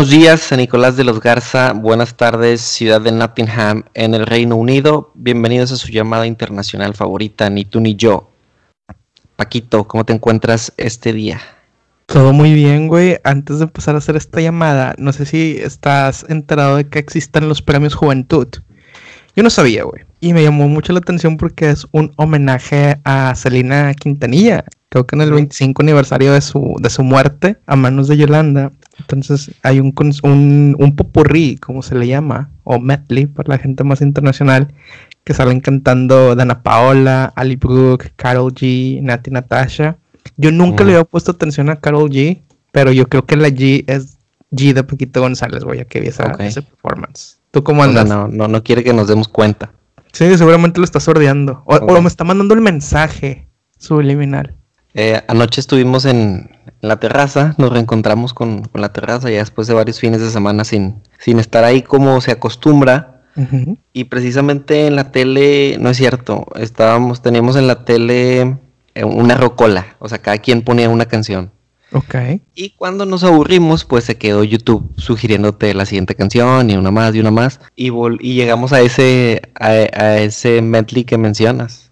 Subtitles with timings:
[0.00, 1.74] buenos días a Nicolás de los Garza.
[1.74, 5.10] Buenas tardes, ciudad de Nottingham, en el Reino Unido.
[5.12, 8.30] Bienvenidos a su llamada internacional favorita, ni tú ni yo.
[9.36, 11.42] Paquito, ¿cómo te encuentras este día?
[12.06, 13.18] Todo muy bien, güey.
[13.24, 17.50] Antes de empezar a hacer esta llamada, no sé si estás enterado de que existen
[17.50, 18.48] los premios Juventud.
[19.36, 20.04] Yo no sabía, güey.
[20.18, 24.64] Y me llamó mucho la atención porque es un homenaje a Selena Quintanilla.
[24.88, 28.72] Creo que en el 25 aniversario de su, de su muerte a manos de Yolanda.
[29.00, 33.84] Entonces hay un, un, un popurrí, como se le llama, o medley para la gente
[33.84, 34.72] más internacional,
[35.24, 39.96] que salen cantando Dana Paola, Ali Brooke, Carol G, Nati Natasha.
[40.36, 42.40] Yo nunca le había puesto atención a Carol G,
[42.72, 44.18] pero yo creo que la G es
[44.50, 47.38] G de Paquito González, güey, a que vi esa, performance.
[47.50, 48.08] ¿Tú cómo andas?
[48.08, 49.72] no, no, no quiere que nos demos cuenta.
[50.12, 51.62] Sí, seguramente lo está sordeando.
[51.66, 54.56] O, o me está mandando el mensaje subliminal.
[54.94, 60.00] Eh, anoche estuvimos en la terraza, nos reencontramos con, la terraza ya después de varios
[60.00, 63.16] fines de semana sin, sin estar ahí como se acostumbra.
[63.94, 68.58] Y precisamente en la tele, no es cierto, estábamos, teníamos en la tele
[68.94, 71.50] eh, una rocola, o sea, cada quien ponía una canción.
[71.92, 72.14] Ok.
[72.54, 77.14] Y cuando nos aburrimos, pues se quedó YouTube sugiriéndote la siguiente canción y una más
[77.14, 77.60] y una más.
[77.74, 81.90] Y, y llegamos a ese, a, ese medley que mencionas.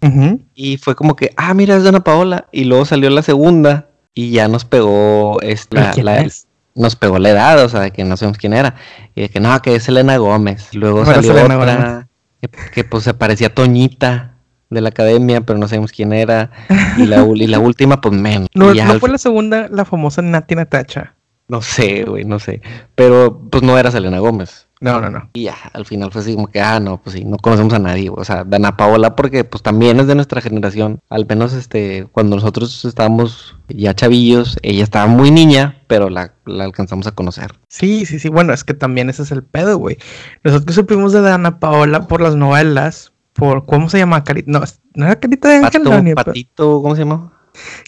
[0.53, 2.47] Y fue como que, ah, mira, es Dana Paola.
[2.51, 6.27] Y luego salió la segunda y ya nos pegó esta, la,
[6.75, 8.75] nos pegó la edad, o sea, de que no sabemos quién era.
[9.15, 10.73] Y de que no, que es Elena Gómez.
[10.73, 12.07] Luego salió otra
[12.41, 14.38] que, que, pues se parecía Toñita
[14.69, 16.51] de la academia, pero no sabemos quién era.
[16.97, 18.47] Y la, y la última, pues menos.
[18.53, 21.15] No, ¿no fue la segunda, la famosa Nati Natacha.
[21.47, 22.61] No sé, güey, no sé.
[22.93, 24.67] Pero pues no era Selena Gómez.
[24.81, 25.29] No, no, no.
[25.33, 27.79] Y ya, al final fue así como que, ah, no, pues sí, no conocemos a
[27.79, 28.09] nadie.
[28.09, 30.99] O sea, Dana Paola, porque pues también es de nuestra generación.
[31.09, 36.63] Al menos este, cuando nosotros estábamos ya chavillos, ella estaba muy niña, pero la, la
[36.63, 37.51] alcanzamos a conocer.
[37.67, 38.29] Sí, sí, sí.
[38.29, 39.97] Bueno, es que también ese es el pedo, güey.
[40.43, 44.23] Nosotros supimos de Dana Paola por las novelas, por, ¿cómo se llama?
[44.45, 44.61] no,
[44.95, 46.13] no era Carita de Ángel.
[46.13, 47.33] Patito, ¿cómo se llama?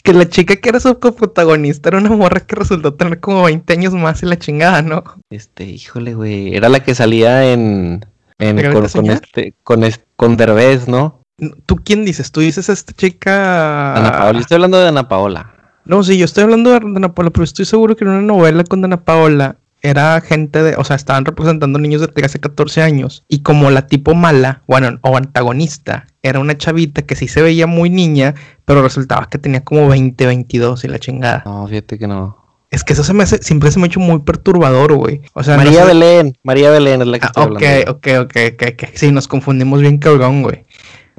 [0.03, 3.71] Que la chica que era su coprotagonista era una morra que resultó tener como 20
[3.73, 5.03] años más y la chingada, ¿no?
[5.29, 6.55] Este, híjole, güey.
[6.55, 8.05] Era la que salía en.
[8.39, 9.53] en con, este.
[9.63, 11.21] Con, este, con Derbez, ¿no?
[11.65, 12.31] ¿Tú quién dices?
[12.31, 13.95] ¿Tú dices esta chica.
[13.95, 14.33] Ana Paola.
[14.33, 15.53] Yo estoy hablando de Ana Paola.
[15.85, 18.63] No, sí, yo estoy hablando de Ana Paola, pero estoy seguro que en una novela
[18.63, 23.23] con Ana Paola era gente de, o sea, estaban representando niños de 13, 14 años
[23.27, 27.67] y como la tipo mala, bueno, o antagonista, era una chavita que sí se veía
[27.67, 31.43] muy niña, pero resultaba que tenía como 20, 22 y la chingada.
[31.45, 32.37] No, fíjate que no.
[32.69, 35.21] Es que eso se me hace, siempre se me ha hecho muy perturbador, güey.
[35.33, 38.89] O sea, María Belén, María Belén es la que ah, Ok, ok, ok, ok, ok.
[38.93, 40.65] Sí, nos confundimos bien cabrón, güey.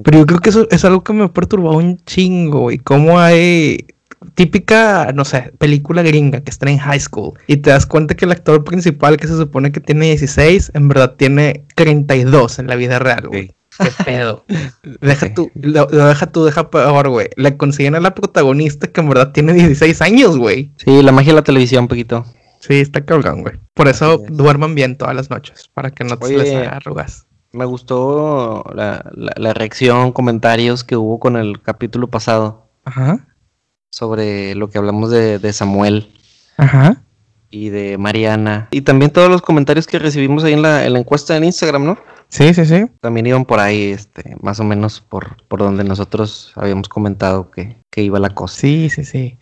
[0.03, 2.79] Pero yo creo que eso es algo que me ha perturbado un chingo, güey.
[2.79, 3.87] Cómo hay
[4.34, 8.25] típica, no sé, película gringa que está en high school y te das cuenta que
[8.25, 12.77] el actor principal que se supone que tiene 16, en verdad tiene 32 en la
[12.77, 13.55] vida real, güey.
[13.78, 14.44] ¿Qué pedo?
[15.00, 17.28] deja tú, lo, deja tú, deja peor, güey.
[17.37, 20.72] Le consiguen a la protagonista que en verdad tiene 16 años, güey.
[20.77, 22.27] Sí, la magia de la televisión un poquito.
[22.61, 23.59] Sí, está cabrón, güey.
[23.75, 27.27] Por eso duerman bien todas las noches, para que no te les haga arrugas.
[27.53, 32.69] Me gustó la, la reacción, comentarios que hubo con el capítulo pasado.
[32.84, 33.27] Ajá
[33.93, 36.11] sobre lo que hablamos de, Samuel.
[36.57, 37.03] Ajá.
[37.51, 38.69] Y de Mariana.
[38.71, 41.99] Y también todos los comentarios que recibimos ahí en la, encuesta en Instagram, ¿no?
[42.29, 42.87] Sí, sí, sí.
[43.01, 47.77] También iban por ahí, este, más o menos por, por donde nosotros habíamos comentado que,
[47.91, 48.59] que iba la cosa.
[48.59, 49.39] Sí, sí, sí.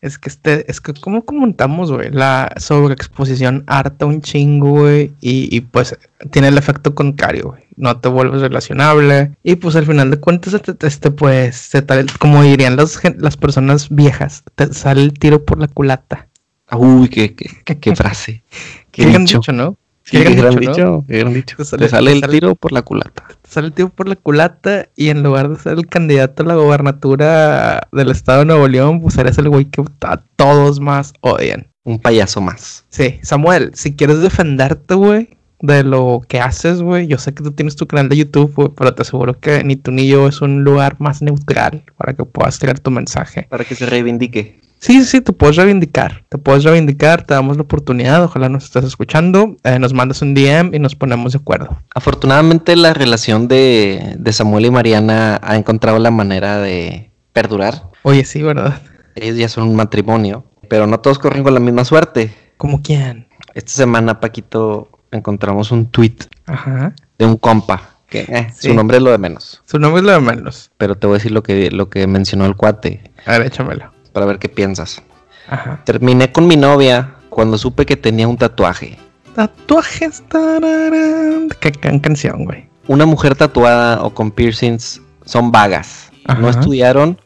[0.00, 5.54] Es que este, es que cómo comentamos, güey, la sobreexposición harta un chingo, güey, y,
[5.54, 5.96] y, pues
[6.30, 7.62] tiene el efecto contrario, güey.
[7.82, 9.32] No te vuelves relacionable.
[9.42, 13.36] Y pues al final de cuentas, este, este pues, se tal, como dirían las, las
[13.36, 16.28] personas viejas, te sale el tiro por la culata.
[16.70, 18.44] Uy, qué, qué, qué, frase.
[18.92, 19.40] Qué, dicho.
[19.52, 19.76] ¿no?
[20.04, 21.56] Qué, gran dicho, qué gran dicho.
[21.56, 23.26] Te sale, el tiro por la culata.
[23.42, 26.46] Te sale el tiro por la culata y en lugar de ser el candidato a
[26.46, 31.14] la gobernatura del estado de Nuevo León, pues eres el güey que a todos más
[31.20, 31.66] odian.
[31.82, 32.84] Un payaso más.
[32.90, 35.30] Sí, Samuel, si quieres defenderte, güey,
[35.62, 38.68] de lo que haces, güey, yo sé que tú tienes tu canal de YouTube, güey,
[38.76, 42.24] pero te aseguro que ni tú ni yo es un lugar más neutral para que
[42.24, 43.46] puedas tirar tu mensaje.
[43.48, 44.60] Para que se reivindique.
[44.80, 46.24] Sí, sí, te puedes reivindicar.
[46.28, 48.24] Te puedes reivindicar, te damos la oportunidad.
[48.24, 49.56] Ojalá nos estés escuchando.
[49.62, 51.80] Eh, nos mandas un DM y nos ponemos de acuerdo.
[51.94, 57.90] Afortunadamente, la relación de, Samuel y Mariana ha encontrado la manera de perdurar.
[58.02, 58.82] Oye, sí, ¿verdad?
[59.14, 62.34] Ellos ya son un matrimonio, pero no todos corren con la misma suerte.
[62.56, 63.28] ¿Cómo quién?
[63.54, 66.16] Esta semana, Paquito, encontramos un tweet
[67.18, 67.90] de un compa.
[68.08, 69.62] Que, eh, Su nombre es lo de menos.
[69.64, 70.70] Su nombre es lo de menos.
[70.76, 73.10] Pero te voy a decir lo que, lo que mencionó el cuate.
[73.24, 75.02] A ver, échamelo para ver qué piensas.
[75.84, 78.98] Terminé con mi novia cuando supe que tenía un tatuaje.
[79.34, 80.22] Tatuajes.
[80.28, 81.48] Tararán.
[81.60, 82.68] ¿Qué, qué canción, güey?
[82.88, 86.10] Una mujer tatuada o con piercings son vagas.
[86.26, 86.50] No Ajá.
[86.50, 87.18] estudiaron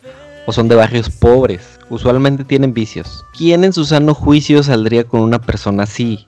[0.47, 1.79] o son de barrios pobres.
[1.91, 3.25] Usualmente tienen vicios.
[3.37, 6.27] ¿Quién en su sano juicio saldría con una persona así?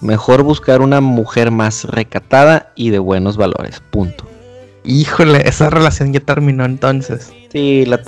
[0.00, 3.82] Mejor buscar una mujer más recatada y de buenos valores.
[3.90, 4.24] Punto.
[4.84, 7.32] Híjole, esa relación ya terminó entonces.
[7.52, 7.98] Sí, la,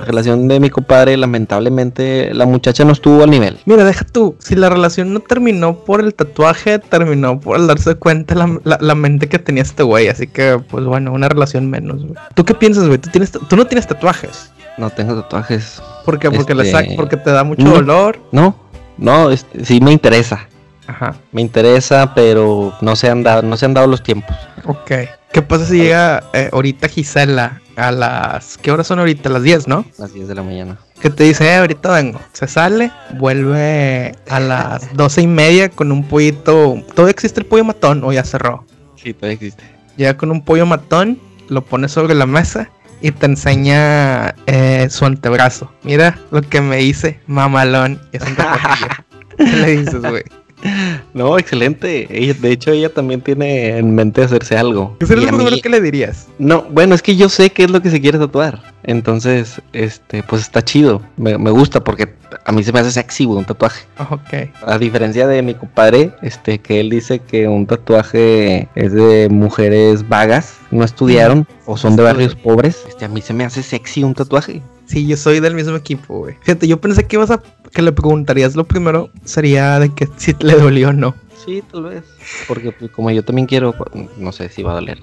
[0.00, 3.58] relación de mi compadre, lamentablemente, la muchacha no estuvo al nivel.
[3.64, 7.94] Mira, deja tú, si la relación no terminó por el tatuaje, terminó por el darse
[7.94, 10.08] cuenta la, la- la mente que tenía este güey.
[10.08, 12.14] Así que, pues bueno, una relación menos, güey.
[12.34, 12.98] ¿Tú qué piensas, güey?
[12.98, 14.50] ¿Tú, tienes, tú no tienes tatuajes.
[14.76, 15.82] No tengo tatuajes.
[16.04, 16.30] ¿Por qué?
[16.30, 17.70] Porque, le Este, sac- porque te da mucho no.
[17.72, 18.20] dolor.
[18.30, 18.54] No,
[18.96, 20.48] no, este, sí me interesa.
[20.88, 21.14] Ajá.
[21.32, 24.34] Me interesa, pero no se han dado, no se han dado los tiempos.
[24.64, 24.92] Ok.
[25.32, 28.56] ¿Qué pasa si llega eh, ahorita Gisela a las...
[28.56, 29.28] ¿Qué horas son ahorita?
[29.28, 29.84] Las 10, ¿no?
[29.98, 30.78] Las 10 de la mañana.
[31.00, 32.18] Que te dice, eh, ahorita vengo.
[32.32, 36.82] Se sale, vuelve a las doce y media con un pollito.
[36.94, 38.64] ¿Todavía existe el pollo matón o ya cerró?
[38.96, 39.62] Sí, todavía existe.
[39.98, 42.70] Llega con un pollo matón, lo pone sobre la mesa
[43.02, 45.70] y te enseña eh, su antebrazo.
[45.82, 48.00] Mira lo que me hice, mamalón.
[48.12, 48.36] Es un.
[49.36, 50.24] ¿Qué le dices, güey?
[51.14, 52.06] No, excelente.
[52.10, 54.96] Ella, de hecho, ella también tiene en mente hacerse algo.
[55.00, 56.28] ¿Qué sería lo mí- que le dirías?
[56.38, 58.60] No, bueno, es que yo sé qué es lo que se quiere tatuar.
[58.84, 61.02] Entonces, este, pues está chido.
[61.16, 62.14] Me, me gusta porque
[62.44, 63.84] a mí se me hace sexy, un tatuaje.
[64.10, 64.50] Ok.
[64.66, 70.08] A diferencia de mi compadre, este, que él dice que un tatuaje es de mujeres
[70.08, 72.84] vagas, no estudiaron o son de barrios pobres.
[72.88, 74.62] Este, a mí se me hace sexy un tatuaje.
[74.88, 76.34] Sí, yo soy del mismo equipo, güey.
[76.40, 77.42] Fíjate, yo pensé que ibas a...
[77.72, 81.14] Que le preguntarías lo primero sería de que si le dolió o no.
[81.44, 82.04] Sí, tal vez.
[82.48, 83.74] Porque pues, como yo también quiero,
[84.16, 84.98] no sé si va a doler.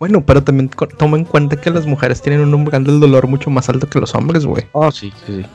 [0.00, 3.48] Bueno, pero también toma en cuenta que las mujeres tienen un umbral del dolor mucho
[3.50, 4.64] más alto que los hombres, güey.
[4.72, 5.46] Oh, sí, sí, sí.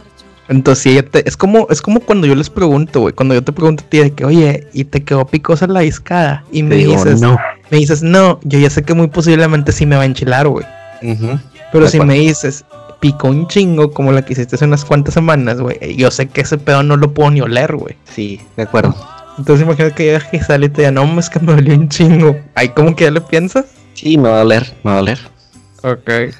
[0.47, 3.43] Entonces, si ella te- es como es como cuando yo les pregunto, güey, cuando yo
[3.43, 6.45] te pregunto a ti de que, oye, ¿y te quedó picosa la discada?
[6.53, 7.37] Y me digo, dices, no.
[7.69, 10.65] me dices, no, yo ya sé que muy posiblemente sí me va a enchilar, güey.
[11.01, 11.37] Ujú.
[11.73, 12.63] Pero si me dices,
[12.99, 16.41] picó un chingo como la que hiciste hace unas cuantas semanas, güey, yo sé que
[16.41, 17.95] ese pedo no lo puedo ni oler, güey.
[18.05, 18.95] Sí, de acuerdo.
[19.37, 21.89] Entonces imagínate que llega y sale y te diga, no, es que me dolió un
[21.89, 22.35] chingo.
[22.55, 23.65] Ahí como que ya le piensas.
[23.93, 25.19] Sí, me va a doler, me va a doler.
[25.83, 26.35] Ok.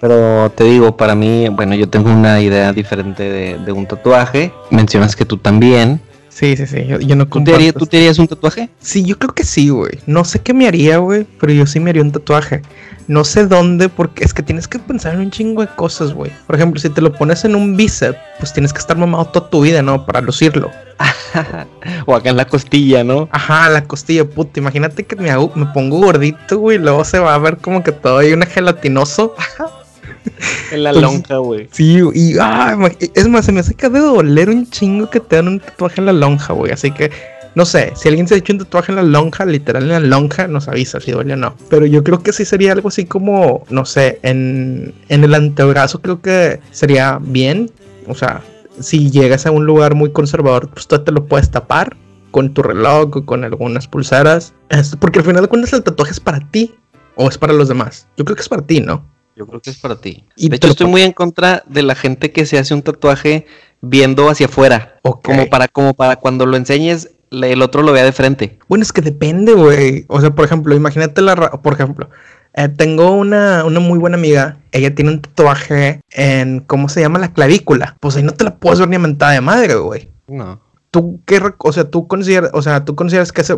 [0.00, 4.52] Pero te digo, para mí, bueno, yo tengo una idea diferente de, de un tatuaje.
[4.70, 6.00] Mencionas que tú también.
[6.42, 8.68] Sí, sí, sí, yo, yo no ¿Tú te, harías, ¿Tú te harías un tatuaje?
[8.80, 10.00] Sí, yo creo que sí, güey.
[10.06, 12.62] No sé qué me haría, güey, pero yo sí me haría un tatuaje.
[13.06, 16.32] No sé dónde, porque es que tienes que pensar en un chingo de cosas, güey.
[16.48, 19.50] Por ejemplo, si te lo pones en un bíceps, pues tienes que estar mamado toda
[19.50, 20.04] tu vida, ¿no?
[20.04, 20.72] Para lucirlo.
[22.06, 23.28] o acá en la costilla, ¿no?
[23.30, 24.58] Ajá, la costilla, puta.
[24.58, 27.84] Imagínate que me, hago, me pongo gordito, güey, y luego se va a ver como
[27.84, 29.36] que todo hay una gelatinoso.
[30.72, 31.68] En la Entonces- lonja, güey.
[31.72, 32.76] Sí, y ah,
[33.14, 36.00] es más, se me hace que de doler un chingo que te dan un tatuaje
[36.00, 36.72] en la lonja, güey.
[36.72, 37.10] Así que,
[37.54, 40.00] no sé, si alguien se ha hecho un tatuaje en la lonja, literal en la
[40.00, 41.54] lonja, nos avisa si duele o no.
[41.68, 46.00] Pero yo creo que sí sería algo así como, no sé, en, en el antebrazo
[46.00, 47.70] creo que sería bien.
[48.08, 48.40] O sea,
[48.80, 51.96] si llegas a un lugar muy conservador, pues tú te lo puedes tapar
[52.30, 54.54] con tu reloj o con algunas pulseras.
[54.70, 56.74] Es- porque al final de cuentas el tatuaje es para ti
[57.14, 58.08] o es para los demás.
[58.16, 59.04] Yo creo que es para ti, ¿no?
[59.36, 60.24] Yo creo que es para ti.
[60.36, 63.46] Y de hecho, estoy muy en contra de la gente que se hace un tatuaje
[63.80, 64.96] viendo hacia afuera.
[65.02, 68.58] Como para, como para cuando lo enseñes, el otro lo vea de frente.
[68.68, 70.04] Bueno, es que depende, güey.
[70.08, 71.34] O sea, por ejemplo, imagínate la...
[71.34, 72.10] ra- Por ejemplo,
[72.54, 74.58] eh, tengo una, una muy buena amiga.
[74.70, 76.60] Ella tiene un tatuaje en...
[76.60, 77.18] ¿Cómo se llama?
[77.18, 77.96] La clavícula.
[78.00, 80.10] Pues ahí no te la puedes ver ni a mentada de madre, güey.
[80.28, 80.60] No.
[80.90, 81.40] ¿Tú qué...
[81.58, 82.50] O sea, tú consideras...
[82.52, 83.56] O sea, tú consideras que ese,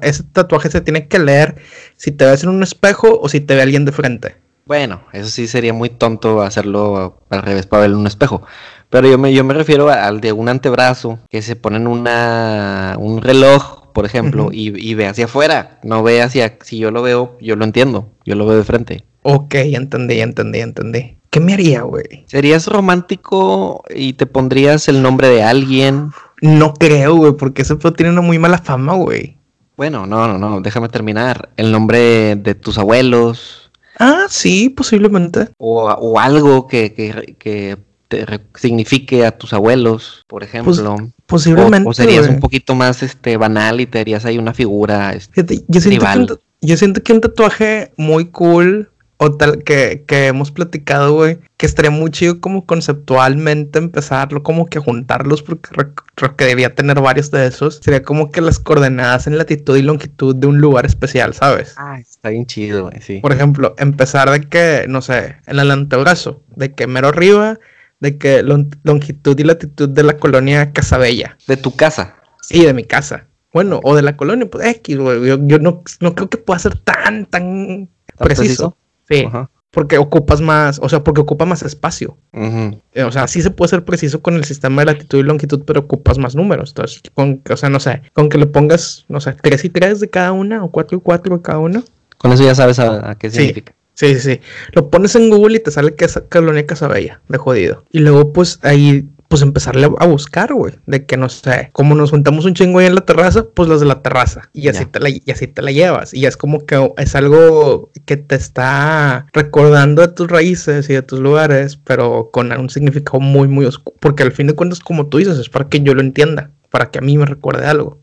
[0.00, 1.56] ese tatuaje se tiene que leer
[1.96, 4.36] si te ves en un espejo o si te ve alguien de frente.
[4.64, 8.42] Bueno, eso sí sería muy tonto hacerlo al revés para ver en un espejo.
[8.90, 13.22] Pero yo me, yo me refiero al de un antebrazo que se ponen una, un
[13.22, 15.80] reloj, por ejemplo, y, y ve hacia afuera.
[15.82, 16.58] No ve hacia.
[16.60, 18.10] Si yo lo veo, yo lo entiendo.
[18.24, 19.04] Yo lo veo de frente.
[19.22, 21.16] Ok, entendí, entendí, entendí.
[21.30, 22.24] ¿Qué me haría, güey?
[22.26, 26.10] ¿Serías romántico y te pondrías el nombre de alguien?
[26.42, 29.38] No creo, güey, porque pedo tiene una muy mala fama, güey.
[29.76, 31.48] Bueno, no, no, no, déjame terminar.
[31.56, 33.61] El nombre de tus abuelos
[34.02, 35.48] Ah, sí, posiblemente.
[35.58, 37.76] o, o algo que, que, que
[38.08, 40.94] te signifique a tus abuelos, por ejemplo.
[40.94, 41.88] O- Posiblemente.
[41.88, 42.34] O, serías güey.
[42.34, 45.12] un poquito más este banal y te harías ahí una figura.
[45.14, 46.26] este, Fíjate, yo, siento que un, Tribal.
[46.26, 48.90] ta- yo siento que un tatuaje muy cool
[49.22, 54.66] o tal que, que hemos platicado, güey, que estaría muy chido como conceptualmente empezarlo, como
[54.66, 55.70] que juntarlos, porque
[56.16, 57.80] creo que debería tener varios de esos.
[57.82, 61.74] Sería como que las coordenadas en latitud y longitud de un lugar especial, ¿sabes?
[61.76, 63.18] Ah, está bien chido, güey, sí.
[63.20, 67.58] Por ejemplo, empezar de que, no sé, en el antebrazo, de que mero arriba,
[68.00, 71.36] de que lon- longitud y latitud de la colonia Casabella.
[71.46, 72.16] De tu casa.
[72.40, 73.26] Sí, de mi casa.
[73.52, 75.26] Bueno, o de la colonia, pues X, güey.
[75.26, 77.88] Yo, no, no, creo que pueda ser tan, tan,
[78.18, 78.76] preciso?
[79.08, 79.26] Sí.
[79.70, 82.18] Porque ocupas más, o sea, porque ocupa más espacio.
[82.32, 85.62] Eh, o sea, sí se puede ser preciso con el sistema de latitud y longitud,
[85.66, 86.70] pero ocupas más números.
[86.70, 90.00] Entonces, con, o sea, no sé, con que le pongas, no sé, 3 y 3
[90.00, 91.82] de cada una o 4 y 4 de cada una.
[92.18, 93.72] Con eso ya sabes a, qué significa.
[93.94, 94.40] Sí, sí, sí.
[94.72, 97.84] Lo pones en Google y te sale que es Colonia Casabella, de jodido.
[97.90, 102.10] Y luego, pues ahí pues empezarle a buscar, güey, de que no sé, como nos
[102.10, 105.00] juntamos un chingo ahí en la terraza, pues los de la terraza, y así, te
[105.00, 109.26] la, y así te la llevas, y es como que es algo que te está
[109.32, 113.96] recordando de tus raíces y de tus lugares, pero con un significado muy, muy oscuro,
[114.00, 116.90] porque al fin de cuentas, como tú dices, es para que yo lo entienda, para
[116.90, 118.02] que a mí me recuerde algo.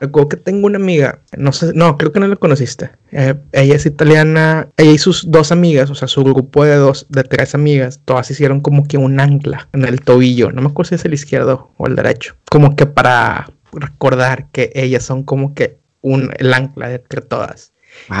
[0.00, 2.90] Recuerdo que tengo una amiga, no sé, no, creo que no la conociste.
[3.10, 7.06] Eh, ella es italiana, ella y sus dos amigas, o sea, su grupo de dos,
[7.08, 10.50] de tres amigas, todas hicieron como que un ancla en el tobillo.
[10.50, 12.34] No me acuerdo si es el izquierdo o el derecho.
[12.50, 17.71] Como que para recordar que ellas son como que un, el ancla entre todas.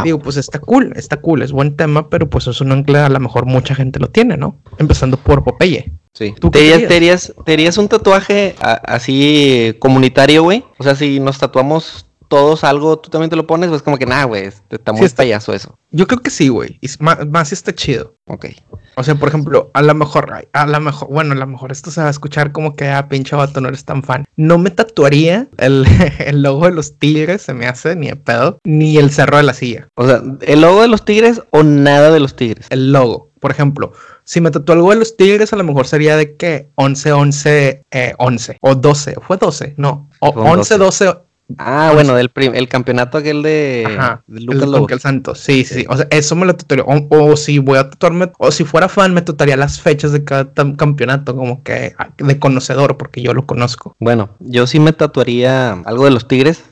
[0.04, 3.08] Digo, pues está cool, está cool, es buen tema, pero pues es un ancla, a
[3.08, 4.56] lo mejor mucha gente lo tiene, ¿no?
[4.78, 5.92] Empezando por Popeye.
[6.14, 6.34] Sí.
[6.38, 10.64] ¿Tú ¿Te, harías, un tatuaje así comunitario, güey?
[10.78, 14.06] O sea, si nos tatuamos todos algo, tú también te lo pones, pues como que
[14.06, 15.78] nada, güey, está muy payaso eso.
[15.90, 16.78] Yo creo que sí, güey.
[16.98, 18.14] Más, más si está chido.
[18.26, 18.46] Ok.
[18.96, 21.90] O sea, por ejemplo, a lo mejor, a lo mejor, bueno, a lo mejor esto
[21.90, 24.24] se va a escuchar como que, ah, pinche vato, no eres tan fan.
[24.36, 25.86] No me tatuaría el,
[26.18, 29.42] el logo de los tigres, se me hace, ni el pedo, ni el cerro de
[29.44, 29.88] la silla.
[29.94, 32.66] O sea, ¿el logo de los tigres o nada de los tigres?
[32.70, 33.32] El logo.
[33.40, 33.92] Por ejemplo,
[34.24, 37.82] si me tatuó algo de los Tigres, a lo mejor sería de que 11, 11,
[38.18, 39.16] 11 o 12.
[39.20, 40.08] Fue 12, no.
[40.20, 41.12] O 11, 12.
[41.58, 45.38] Ah, bueno, del el campeonato aquel de, Ajá, Lucas el, Santos.
[45.38, 46.84] Sí, sí, O sea, eso me lo tatuaría.
[46.86, 50.52] O, si voy a tatuarme, o si fuera fan, me tatuaría las fechas de cada
[50.76, 53.94] campeonato, como que ah, de conocedor, porque yo lo conozco.
[53.98, 56.64] Bueno, yo sí me tatuaría algo de los Tigres.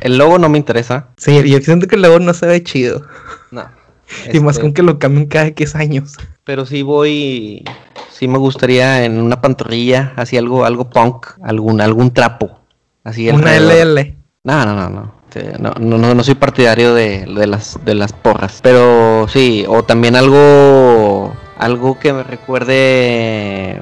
[0.00, 1.08] El logo no me interesa.
[1.16, 3.02] Sí, yo siento que el logo no se ve chido.
[3.50, 3.80] No.
[4.32, 6.16] Y más este, con que lo cambien cada X años.
[6.44, 7.64] Pero sí voy,
[8.10, 12.60] sí me gustaría en una pantorrilla, así algo, algo punk, algún, algún trapo.
[13.04, 14.16] Así una LL.
[14.42, 15.20] No, no, no, no.
[15.58, 18.60] No, no, no soy partidario de, de, las, de las porras.
[18.62, 23.80] Pero sí, o también algo, algo que me recuerde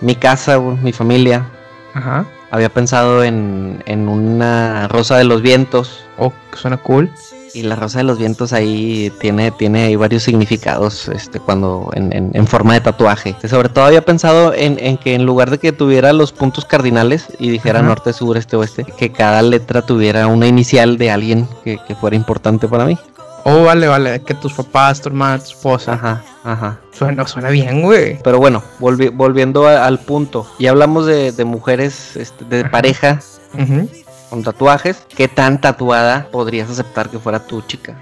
[0.00, 1.46] mi casa, mi familia.
[1.94, 2.24] Ajá.
[2.50, 6.04] Había pensado en, en una rosa de los vientos.
[6.16, 7.10] Oh, suena cool.
[7.54, 12.46] Y la rosa de los vientos ahí tiene, tiene varios significados este, cuando en, en,
[12.46, 13.34] forma de tatuaje.
[13.48, 17.26] Sobre todo había pensado en, en, que en lugar de que tuviera los puntos cardinales
[17.38, 21.78] y dijera norte, sur, este, oeste, que cada letra tuviera una inicial de alguien que,
[21.86, 22.98] que fuera importante para mí.
[23.44, 25.94] Oh, vale, vale, que tus papás, tu hermana, tu esposa.
[25.94, 26.78] Ajá, ajá.
[26.92, 28.18] Suena, suena bien, güey.
[28.22, 30.46] Pero bueno, volviendo al punto.
[30.58, 33.20] Y hablamos de, de mujeres, este, de pareja.
[33.54, 33.84] Ajá
[34.28, 38.00] con tatuajes, ¿qué tan tatuada podrías aceptar que fuera tu chica?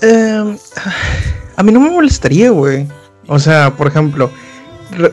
[0.00, 0.56] Em,
[1.56, 2.86] a mí no me molestaría, güey.
[3.28, 4.30] O sea, por ejemplo,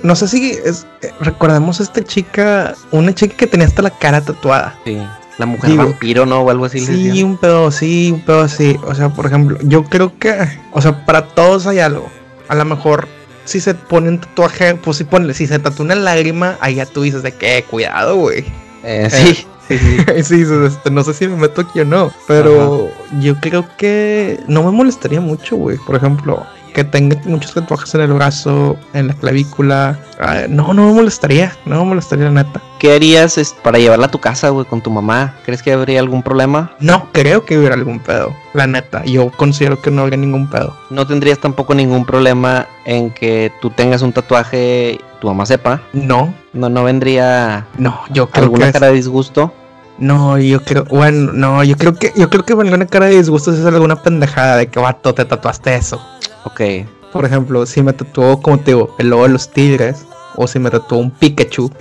[0.04, 3.92] no sé si es, eh, recordamos a esta chica, una chica que tenía hasta la
[3.92, 4.76] cara tatuada.
[4.86, 4.98] Sí.
[5.38, 6.42] La mujer vampiro, ¿no?
[6.42, 6.80] O algo así.
[6.82, 8.78] Sí, un pedo, sí, un pedo así.
[8.84, 10.36] O sea, por ejemplo, yo creo que,
[10.72, 12.10] o sea, para todos hay algo.
[12.48, 13.08] A lo mejor
[13.46, 16.86] si se pone un tatuaje, pues si ponle, si se tatúa una lágrima, ahí ya
[16.86, 18.46] tú dices de que, cuidado, güey.
[18.84, 19.48] Eh, sí.
[20.24, 24.64] sí, este, no sé si me meto aquí o no, pero yo creo que no
[24.64, 25.78] me molestaría mucho, güey.
[25.78, 30.00] Por ejemplo, que tenga muchos tatuajes en el brazo, en la clavícula.
[30.20, 32.62] Ah, no, no me molestaría, no me molestaría la neta.
[32.80, 35.36] ¿Qué harías para llevarla a tu casa, güey, con tu mamá?
[35.46, 36.72] ¿Crees que habría algún problema?
[36.80, 39.04] No, creo que hubiera algún pedo, la neta.
[39.06, 40.76] Yo considero que no habría ningún pedo.
[40.90, 45.82] ¿No tendrías tampoco ningún problema en que tú tengas un tatuaje tu mamá sepa?
[45.94, 46.34] No.
[46.52, 47.68] No, no vendría.
[47.78, 49.54] No, yo creo ¿Alguna cara de disgusto?
[50.02, 53.54] No, yo creo, bueno, no, yo creo que, yo creo que alguna cara de disgusto
[53.54, 56.02] es alguna pendejada de que vato te tatuaste eso.
[56.44, 56.62] Ok.
[57.14, 60.58] Por ejemplo, si me tatuó, como te digo, el logo de los tigres, o si
[60.58, 61.72] me tatuó un Pikachu,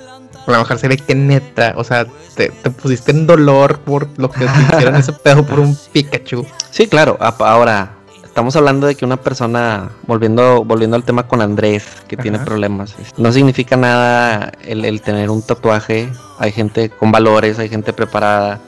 [0.46, 2.50] a lo mejor sería que neta, o sea, te,
[2.82, 6.44] pusiste en dolor por lo que te hicieron ese pedo por un Pikachu.
[6.70, 7.99] Sí, claro, ahora,
[8.30, 12.94] estamos hablando de que una persona, volviendo, volviendo al tema con Andrés, que tiene problemas,
[13.16, 16.08] no significa nada el, tener un tatuaje.
[16.38, 18.60] Hay gente con valores, hay gente preparada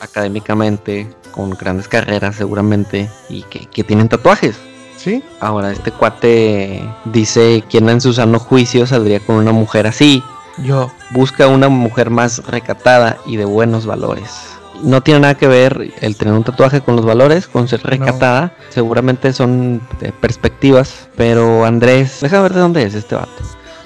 [0.00, 4.56] académicamente, con grandes carreras seguramente, y que, que tienen tatuajes.
[4.96, 5.22] Sí.
[5.40, 10.22] Ahora, este cuate dice, quien en su sano juicio saldría con una mujer así?
[10.58, 10.92] Yo.
[11.10, 16.16] Busca una mujer más recatada y de buenos valores no tiene nada que ver el
[16.16, 18.54] tener un tatuaje con los valores, con ser recatada.
[18.70, 19.80] Seguramente son
[20.20, 21.08] perspectivas.
[21.16, 23.30] Pero Andrés, deja ver de dónde es este vato.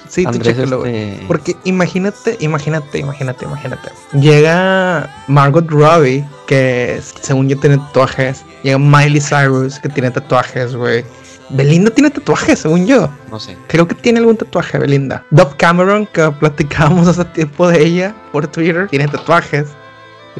[0.08, 1.24] Sí, tú chécalo, este...
[1.26, 3.90] Porque imagínate, imagínate, imagínate, imagínate.
[4.12, 8.44] Llega Margot Robbie, que según yo tiene tatuajes.
[8.62, 11.04] Llega Miley Cyrus, que tiene tatuajes, güey.
[11.48, 13.08] Belinda tiene tatuajes, según yo.
[13.30, 13.56] No sé.
[13.68, 15.24] Creo que tiene algún tatuaje, Belinda.
[15.30, 19.66] Dove Cameron, que platicábamos hace tiempo de ella por Twitter, tiene tatuajes.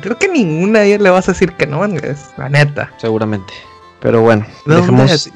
[0.01, 2.31] Creo que ninguna de ellas le vas a decir que no, Andrés.
[2.37, 2.93] La neta.
[2.99, 3.53] Seguramente.
[4.01, 5.31] Pero bueno, dejemos...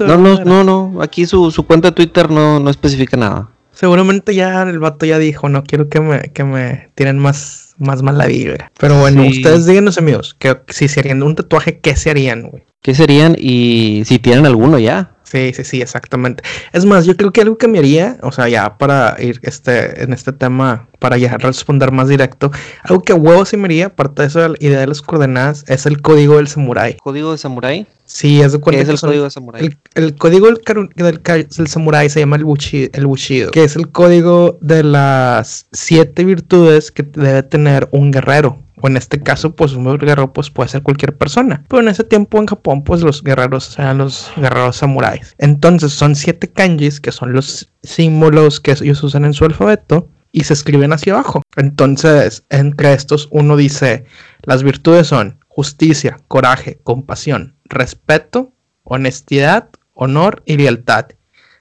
[0.00, 1.02] no, no, no, no.
[1.02, 3.48] Aquí su, su cuenta de Twitter no, no especifica nada.
[3.72, 8.02] Seguramente ya el vato ya dijo, no quiero que me, que me tiren más, más
[8.02, 8.70] mala vibra.
[8.78, 12.64] Pero bueno, ustedes díganos, amigos, que si se harían un tatuaje, ¿qué se harían, güey?
[12.82, 13.36] ¿Qué serían?
[13.38, 15.12] Y si tienen alguno ya.
[15.32, 16.42] Sí, sí, sí, exactamente.
[16.74, 20.02] Es más, yo creo que algo que me haría, o sea, ya para ir este,
[20.02, 22.50] en este tema, para ya responder más directo,
[22.82, 25.64] algo que a huevo sí me haría, aparte de eso, la idea de las coordenadas,
[25.68, 26.98] es el código del samurái.
[26.98, 27.86] ¿Código de samurái?
[28.04, 29.74] Sí, es de ¿Qué es el código de samurái?
[29.94, 30.60] El, código del,
[30.94, 36.26] del, samurái se llama el, bushi, el bushido, que es el código de las siete
[36.26, 40.68] virtudes que debe tener un guerrero o en este caso, pues un guerrero pues, puede
[40.68, 41.64] ser cualquier persona.
[41.68, 45.34] Pero en ese tiempo en Japón, pues los guerreros eran los guerreros samuráis.
[45.38, 50.44] Entonces son siete kanjis, que son los símbolos que ellos usan en su alfabeto, y
[50.44, 51.42] se escriben hacia abajo.
[51.56, 54.06] Entonces, entre estos, uno dice,
[54.42, 61.06] las virtudes son justicia, coraje, compasión, respeto, honestidad, honor y lealtad.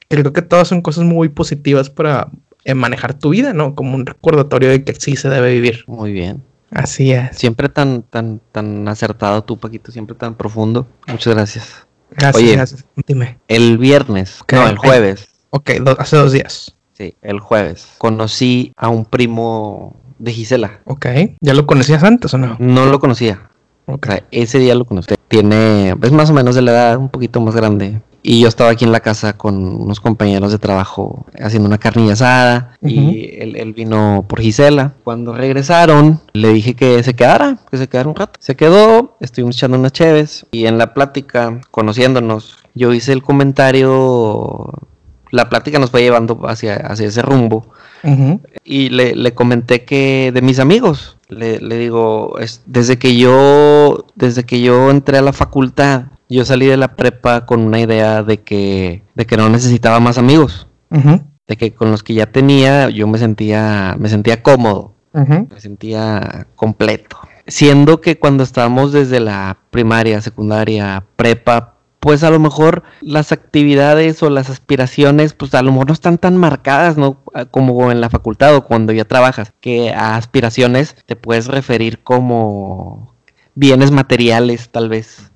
[0.07, 2.29] Creo que todas son cosas muy positivas para
[2.63, 3.75] eh, manejar tu vida, ¿no?
[3.75, 5.83] Como un recordatorio de que sí se debe vivir.
[5.87, 6.41] Muy bien.
[6.71, 7.37] Así es.
[7.37, 10.87] Siempre tan, tan, tan acertado tú, Paquito, siempre tan profundo.
[11.07, 11.87] Muchas gracias.
[12.11, 12.85] Gracias, Oye, gracias.
[13.07, 13.37] Dime.
[13.47, 15.27] El viernes, no, el jueves.
[15.49, 16.75] Ok, hace dos días.
[16.93, 17.89] Sí, el jueves.
[17.97, 20.79] Conocí a un primo de Gisela.
[20.85, 21.07] Ok.
[21.39, 22.55] ¿Ya lo conocías antes o no?
[22.59, 23.49] No lo conocía.
[23.85, 24.07] Ok.
[24.31, 25.15] ese día lo conocí.
[25.27, 28.01] Tiene, es más o menos de la edad, un poquito más grande.
[28.23, 32.13] Y yo estaba aquí en la casa con unos compañeros de trabajo haciendo una carnilla
[32.13, 34.93] asada y él, vino por Gisela.
[35.03, 38.33] Cuando regresaron, le dije que se quedara, que se quedara un rato.
[38.39, 44.71] Se quedó, estuvimos echando unas cheves y en la plática, conociéndonos, yo hice el comentario,
[45.31, 47.65] la plática nos fue llevando hacia, hacia ese rumbo.
[48.63, 54.43] Y le, comenté que de mis amigos, le, le digo, es, desde que yo, desde
[54.43, 58.41] que yo entré a la facultad, yo salí de la prepa con una idea de
[58.41, 60.67] que, de que no necesitaba más amigos.
[61.47, 64.93] De que con los que ya tenía yo me sentía, me sentía cómodo.
[65.13, 67.17] Me sentía completo.
[67.47, 74.23] Siendo que cuando estábamos desde la primaria, secundaria, prepa, pues a lo mejor las actividades
[74.23, 77.21] o las aspiraciones, pues a lo mejor no están tan marcadas, ¿no?
[77.51, 83.13] Como en la facultad o cuando ya trabajas, que a aspiraciones te puedes referir como
[83.53, 85.30] bienes materiales, tal vez.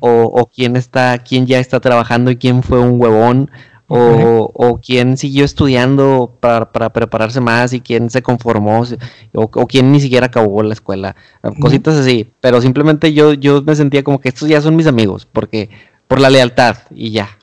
[0.00, 3.50] O, quién está, quién ya está trabajando y quién fue un huevón.
[3.94, 8.84] O, quién siguió estudiando para, prepararse más y quién se conformó
[9.34, 11.14] o, quién ni siquiera acabó la escuela,
[11.60, 15.28] cositas así, pero simplemente yo, yo me sentía como que estos ya son mis amigos,
[15.30, 15.68] porque
[16.12, 17.38] por la lealtad y ya.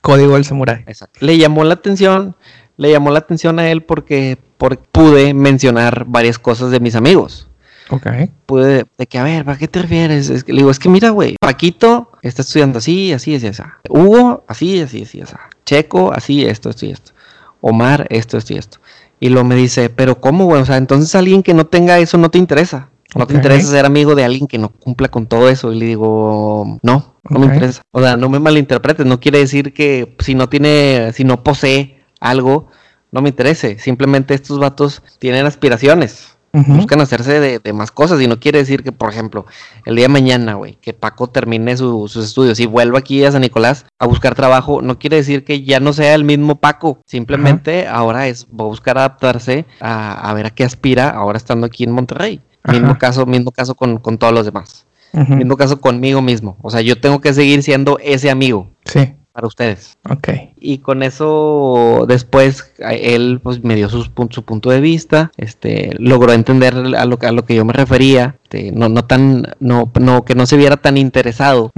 [0.00, 0.84] Código del samurái.
[0.86, 1.18] Exacto.
[1.24, 2.36] Le llamó la atención,
[2.76, 7.48] le llamó la atención a él porque, porque pude mencionar varias cosas de mis amigos.
[7.92, 8.06] Ok.
[8.46, 10.30] Pude, de que, a ver, ¿para qué te refieres?
[10.30, 13.62] Es que, le digo, es que mira, güey, Paquito está estudiando así, así, así, así.
[13.90, 15.34] Hugo, así, así, así, así.
[15.66, 17.12] Checo, así, esto, esto y esto.
[17.60, 18.78] Omar, esto, esto y esto.
[19.20, 20.62] Y luego me dice, pero ¿cómo, güey?
[20.62, 22.88] O sea, entonces alguien que no tenga eso no te interesa.
[23.14, 25.70] No te interesa ser amigo de alguien que no cumpla con todo eso.
[25.70, 27.82] Y le digo, no, no me interesa.
[27.90, 29.04] O sea, no me malinterpretes.
[29.04, 32.68] No quiere decir que si no tiene, si no posee algo,
[33.10, 33.78] no me interese.
[33.78, 36.31] Simplemente estos vatos tienen aspiraciones.
[36.52, 39.46] Buscan hacerse de, más cosas y no quiere decir que, por ejemplo,
[39.86, 43.40] el día de mañana, güey, que Paco termine sus estudios y vuelva aquí a San
[43.40, 46.98] Nicolás a buscar trabajo, no quiere decir que ya no sea el mismo Paco.
[47.06, 51.84] Simplemente ahora es va a buscar adaptarse a, ver a qué aspira ahora estando aquí
[51.84, 52.40] en Monterrey.
[52.64, 54.86] Mismo caso, mismo caso con, todos los demás.
[55.12, 56.58] Mismo caso conmigo mismo.
[56.62, 58.70] O sea, yo tengo que seguir siendo ese amigo.
[58.84, 59.98] Sí para ustedes.
[60.08, 60.28] Ok.
[60.60, 66.32] Y con eso después él pues me dio su, su punto de vista, este, logró
[66.32, 70.24] entender a lo, a lo que yo me refería, este, no, no tan, no, no,
[70.24, 71.70] que no se viera tan interesado.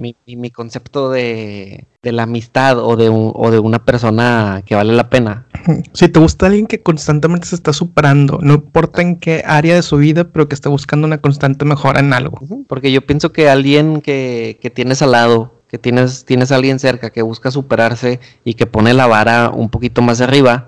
[0.00, 4.76] Mi, mi, concepto de, de, la amistad o de, un, o de una persona que
[4.76, 5.46] vale la pena.
[5.92, 9.82] Si te gusta alguien que constantemente se está superando, no importa en qué área de
[9.82, 12.38] su vida, pero que está buscando una constante mejora en algo.
[12.68, 16.78] Porque yo pienso que alguien que, que tienes al lado, que tienes, tienes a alguien
[16.78, 20.66] cerca que busca superarse y que pone la vara un poquito más arriba,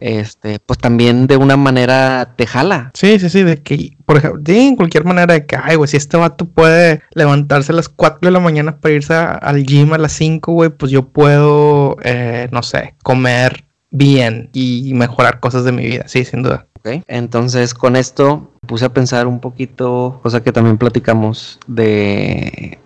[0.00, 2.90] este, pues también de una manera te jala.
[2.94, 5.96] Sí, sí, sí, de que, por ejemplo, en cualquier manera de que, ay, güey, si
[5.96, 9.98] este vato puede levantarse a las 4 de la mañana para irse al gym a
[9.98, 15.72] las 5, güey, pues yo puedo, eh, no sé, comer bien y mejorar cosas de
[15.72, 16.66] mi vida, sí, sin duda.
[16.80, 22.78] Ok, entonces con esto puse a pensar un poquito, cosa que también platicamos, de,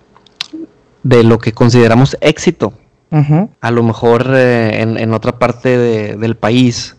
[1.04, 2.74] de lo que consideramos éxito.
[3.60, 5.78] A lo mejor eh, en, otra parte
[6.16, 6.96] del país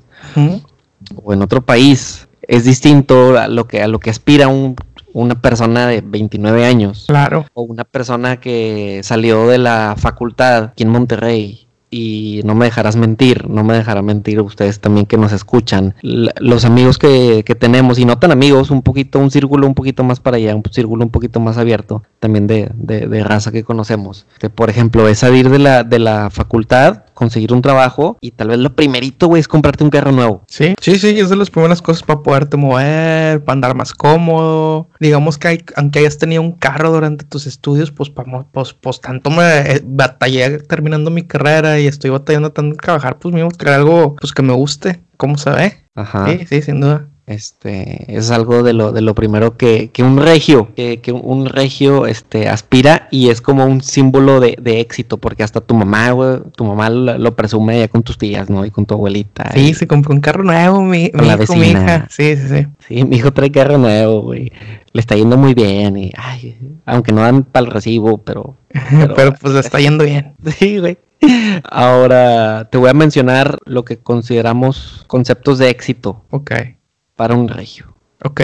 [1.22, 4.78] o en otro país es distinto a lo que, a lo que aspira un,
[5.12, 7.06] una persona de 29 años.
[7.08, 7.46] Claro.
[7.54, 12.98] O una persona que salió de la facultad aquí en Monterrey y no me dejarás
[12.98, 15.96] mentir, no me dejará mentir ustedes también que nos escuchan.
[16.02, 20.20] los amigos que, tenemos, y no tan amigos, un poquito, un círculo un poquito más
[20.20, 24.26] para allá, un círculo un poquito más abierto, también de, de, raza que conocemos.
[24.40, 28.50] Que por ejemplo es salir de la, de la facultad conseguir un trabajo y tal
[28.50, 30.44] vez lo primerito, güey, es comprarte un carro nuevo.
[30.48, 34.90] Sí, sí, sí, es de las primeras cosas para poderte mover, para andar más cómodo.
[35.00, 38.12] Digamos que hay, aunque hayas tenido un carro durante tus estudios, pues,
[38.52, 43.18] pues, pues tanto me eh, batallé terminando mi carrera y estoy batallando tanto en trabajar,
[43.18, 45.86] pues mismo crear algo pues que me guste, cómo se ve.
[45.96, 46.28] Ajá.
[46.28, 47.08] Sí, sí, sin duda.
[47.28, 51.48] Este, es algo de lo, de lo primero que, que un regio, que, que, un
[51.48, 56.12] regio este, aspira y es como un símbolo de, de éxito, porque hasta tu mamá,
[56.12, 58.64] güey, tu mamá lo, presume ya con tus tías, ¿no?
[58.64, 59.52] Y con tu abuelita.
[59.56, 62.08] Sí, se compró un carro nuevo, mi, mi la hijo, mi hija.
[62.12, 62.68] Sí, sí, sí.
[62.88, 64.52] Sí, mi hijo trae carro nuevo, güey.
[64.94, 68.56] Le está yendo muy bien y, ay, aunque no dan para el recibo, pero...
[68.90, 70.36] Pero, pero pues le está yendo bien.
[70.60, 70.98] Sí, güey.
[71.64, 76.22] Ahora te voy a mencionar lo que consideramos conceptos de éxito.
[76.30, 76.52] Ok
[77.16, 77.94] para un regio.
[78.24, 78.42] Ok.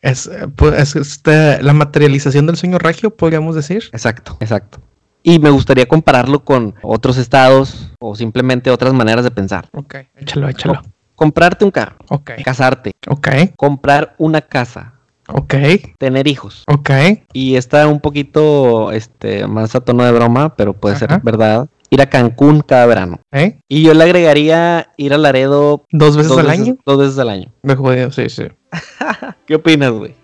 [0.00, 3.84] Es, pues, este, la materialización del sueño regio, podríamos decir.
[3.92, 4.80] Exacto, exacto.
[5.22, 9.68] Y me gustaría compararlo con otros estados o simplemente otras maneras de pensar.
[9.72, 10.82] Ok, échalo, échalo.
[11.14, 11.96] comprarte un carro.
[12.08, 12.32] Ok.
[12.44, 12.92] Casarte.
[13.06, 13.28] Ok.
[13.56, 14.94] Comprar una casa.
[15.28, 15.54] Ok.
[15.98, 16.64] Tener hijos.
[16.66, 16.90] Ok.
[17.32, 22.00] Y está un poquito este, más a tono de broma, pero puede ser verdad ir
[22.00, 23.20] a Cancún cada verano.
[23.32, 23.60] ¿Eh?
[23.68, 25.84] Y yo le agregaría ir a Laredo.
[25.90, 26.78] ¿Dos veces al año?
[26.86, 27.52] Dos veces al año.
[27.62, 28.44] Me jodido, sí, sí.
[29.46, 30.14] ¿Qué opinas, güey?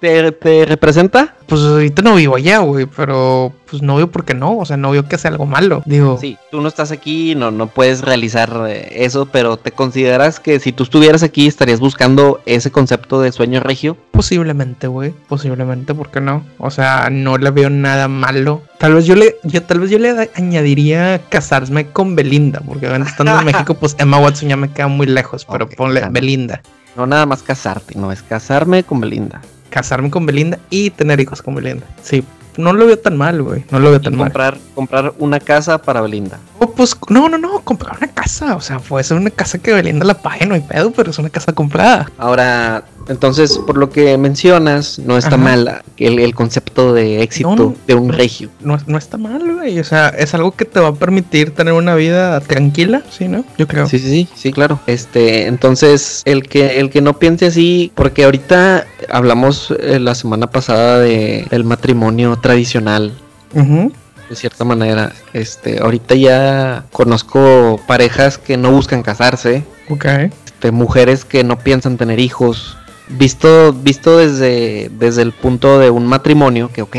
[0.00, 1.34] ¿Te, representa?
[1.46, 4.76] Pues ahorita no vivo allá, güey, pero pues no veo por qué no, o sea,
[4.76, 6.18] no veo que sea algo malo, digo.
[6.20, 10.58] Sí, tú no estás aquí, no, no puedes realizar eh, eso, pero ¿te consideras que
[10.60, 13.96] si tú estuvieras aquí estarías buscando ese concepto de sueño regio?
[14.10, 16.44] Posiblemente, güey, posiblemente, ¿por qué no?
[16.58, 18.62] O sea, no le veo nada malo.
[18.78, 23.38] Tal vez yo le, yo, tal vez yo le añadiría casarme con Belinda, porque estando
[23.38, 26.62] en México, pues Emma Watson ya me queda muy lejos, pero ponle Belinda.
[26.96, 29.40] No nada más casarte, no, es casarme con Belinda.
[29.70, 31.86] Casarme con Belinda y tener hijos con Belinda.
[32.02, 32.24] Sí,
[32.58, 33.64] no lo veo tan mal, güey.
[33.70, 34.62] No lo veo tan comprar, mal.
[34.74, 36.38] Comprar una casa para Belinda.
[36.58, 38.56] Oh, pues, no, no, no, comprar una casa.
[38.56, 41.18] O sea, puede ser una casa que Belinda la pague, no hay pedo, pero es
[41.18, 42.10] una casa comprada.
[42.18, 48.12] Ahora, entonces, por lo que mencionas, no está mal el, concepto de éxito de un
[48.12, 48.50] regio.
[48.60, 49.78] No, no está mal, güey.
[49.78, 53.44] O sea, es algo que te va a permitir tener una vida tranquila, ¿sí, no?
[53.56, 53.88] Yo creo.
[53.88, 54.80] Sí, sí, sí, sí, claro.
[54.86, 60.48] Este, entonces, el que, el que no piense así, porque ahorita hablamos eh, la semana
[60.48, 63.12] pasada de, del matrimonio tradicional.
[63.54, 69.64] De cierta manera, este, ahorita ya conozco parejas que no buscan casarse.
[69.88, 70.04] Ok.
[70.04, 72.76] Este, mujeres que no piensan tener hijos.
[73.08, 76.96] Visto, visto desde, desde el punto de un matrimonio, que ok,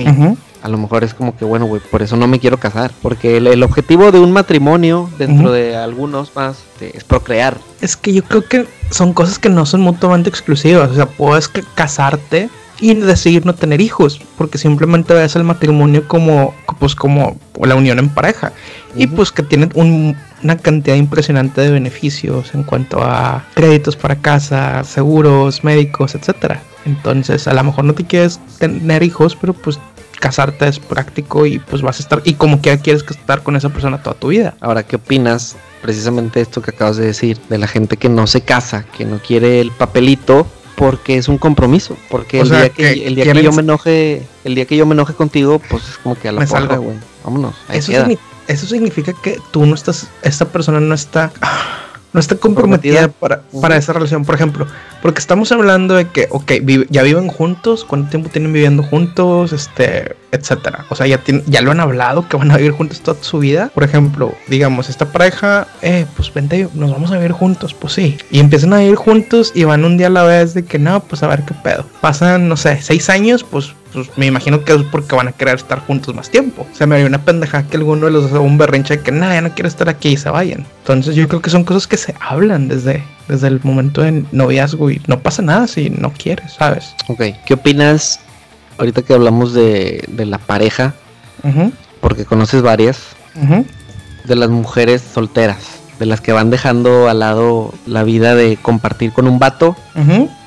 [0.62, 2.91] a lo mejor es como que bueno, güey, por eso no me quiero casar.
[3.02, 7.58] Porque el, objetivo de un matrimonio, dentro de algunos más, este, es procrear.
[7.82, 10.91] Es que yo creo que son cosas que no son mutuamente exclusivas.
[10.91, 12.50] O sea, puedes casarte
[12.82, 18.00] y decidir no tener hijos, porque simplemente ves el matrimonio como, pues como la unión
[18.00, 18.54] en pareja.
[18.95, 24.84] Y pues que tiene una cantidad impresionante de beneficios en cuanto a créditos para casa,
[24.84, 26.62] seguros, médicos, etcétera.
[26.86, 29.78] Entonces, a lo mejor no te quieres tener hijos, pero pues
[30.20, 33.70] casarte es práctico y pues vas a estar y como que quieres estar con esa
[33.70, 34.56] persona toda tu vida.
[34.60, 38.42] Ahora, ¿qué opinas precisamente esto que acabas de decir de la gente que no se
[38.42, 41.98] casa, que no quiere el papelito porque es un compromiso.
[42.10, 44.94] Porque el día, que, el día que yo me enoje, el día que yo me
[44.94, 46.98] enoje contigo, pues es como que a la porra, güey.
[47.24, 47.56] Vámonos.
[47.70, 47.92] eso,
[48.48, 51.32] eso significa que tú no estás, esta persona no está
[52.12, 54.65] no está comprometida, para, para, esa relación, por ejemplo.
[55.02, 56.52] Porque estamos hablando de que, ok,
[56.89, 60.86] ya viven juntos, cuánto tiempo tienen viviendo juntos, este, etcétera.
[60.89, 63.72] O sea, ya, ya lo han hablado que van a vivir juntos toda su vida.
[63.74, 68.17] Por ejemplo, digamos, esta pareja, eh, pues vente, nos vamos a vivir juntos, pues sí.
[68.32, 71.02] Y empiezan a vivir juntos y van un día a la vez de que no,
[71.02, 71.86] pues a ver qué pedo.
[72.02, 75.56] Pasan, no sé, seis años, pues pues me imagino que es porque van a querer
[75.56, 76.67] estar juntos más tiempo.
[76.71, 79.12] O sea, me haría una pendeja que alguno de los haga un berrinche de que
[79.12, 80.65] nada, ya no quiero estar aquí y se vayan.
[80.82, 84.91] Entonces yo creo que son cosas que se hablan desde, desde el momento de noviazgo
[84.91, 86.93] y no pasa nada si no quieres, ¿sabes?
[87.08, 88.19] Ok, ¿qué opinas
[88.78, 90.93] ahorita que hablamos de, de la pareja?
[92.02, 92.99] Porque conoces varias.
[94.25, 95.80] De las mujeres solteras.
[95.99, 99.75] de las que van dejando al lado la vida de compartir con un vato,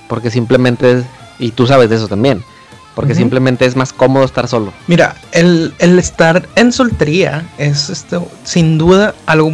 [0.09, 1.03] porque simplemente,
[1.39, 2.43] y tú sabes de eso también,
[2.95, 4.73] porque simplemente es más cómodo estar solo.
[4.87, 9.51] Mira, el, el estar en soltería es esto, sin duda algo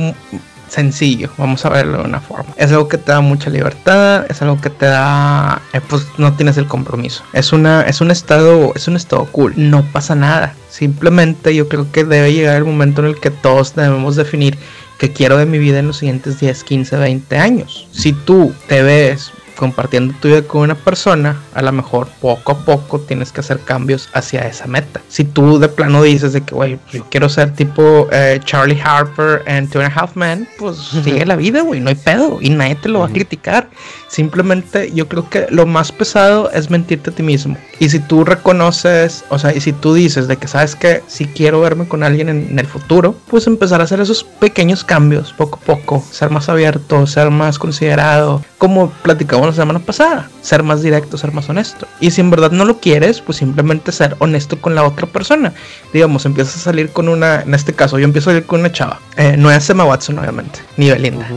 [0.68, 2.54] sencillo, vamos a verlo de una forma.
[2.56, 6.34] Es algo que te da mucha libertad, es algo que te da, eh, pues no
[6.34, 7.22] tienes el compromiso.
[7.32, 9.54] Es una, es un estado, es un estado cool.
[9.56, 10.54] No pasa nada.
[10.70, 14.58] Simplemente yo creo que debe llegar el momento en el que todos debemos definir
[14.98, 17.88] qué quiero de mi vida en los siguientes 10, 15, 20 años.
[17.92, 22.58] Si tú te ves compartiendo tu vida con una persona, a lo mejor poco a
[22.64, 25.00] poco tienes que hacer cambios hacia esa meta.
[25.08, 29.42] Si tú de plano dices de que, güey, yo quiero ser tipo eh, Charlie Harper
[29.46, 32.50] en Two and a Half Men, pues sigue la vida, güey, no hay pedo y
[32.50, 33.68] nadie te lo va a criticar.
[34.08, 37.56] Simplemente yo creo que lo más pesado es mentirte a ti mismo.
[37.78, 41.26] Y si tú reconoces, o sea, y si tú dices de que sabes que si
[41.26, 45.58] quiero verme con alguien en, el futuro, pues empezar a hacer esos pequeños cambios poco
[45.62, 50.82] a poco, ser más abierto, ser más considerado, como platicamos la semana pasada, ser más
[50.82, 51.86] directo, ser más honesto.
[52.00, 55.52] Y si en verdad no lo quieres, pues simplemente ser honesto con la otra persona.
[55.92, 58.72] Digamos, empiezas a salir con una, en este caso, yo empiezo a salir con una
[58.72, 61.28] chava, eh, no es Emma Watson, obviamente, ni Belinda.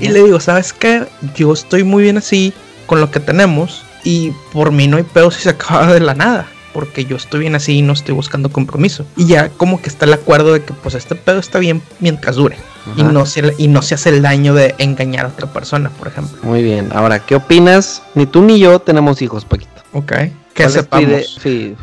[0.00, 1.06] Y le digo, ¿sabes qué?
[1.34, 2.52] Yo estoy muy bien así
[2.86, 6.14] con lo que tenemos y por mí no hay pedo si se acaba de la
[6.14, 9.04] nada porque yo estoy bien así y no estoy buscando compromiso.
[9.16, 12.36] Y ya como que está el acuerdo de que pues este pedo está bien mientras
[12.36, 12.56] dure.
[12.96, 16.08] Y no, se, y no se hace el daño de engañar a otra persona, por
[16.08, 16.36] ejemplo.
[16.42, 16.88] Muy bien.
[16.92, 18.02] Ahora, ¿qué opinas?
[18.14, 19.70] Ni tú ni yo tenemos hijos, Paquito.
[19.92, 20.12] Ok.
[20.52, 21.38] Que sepamos.
[21.40, 21.76] Sí,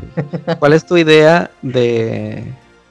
[0.60, 2.44] ¿Cuál es tu idea de,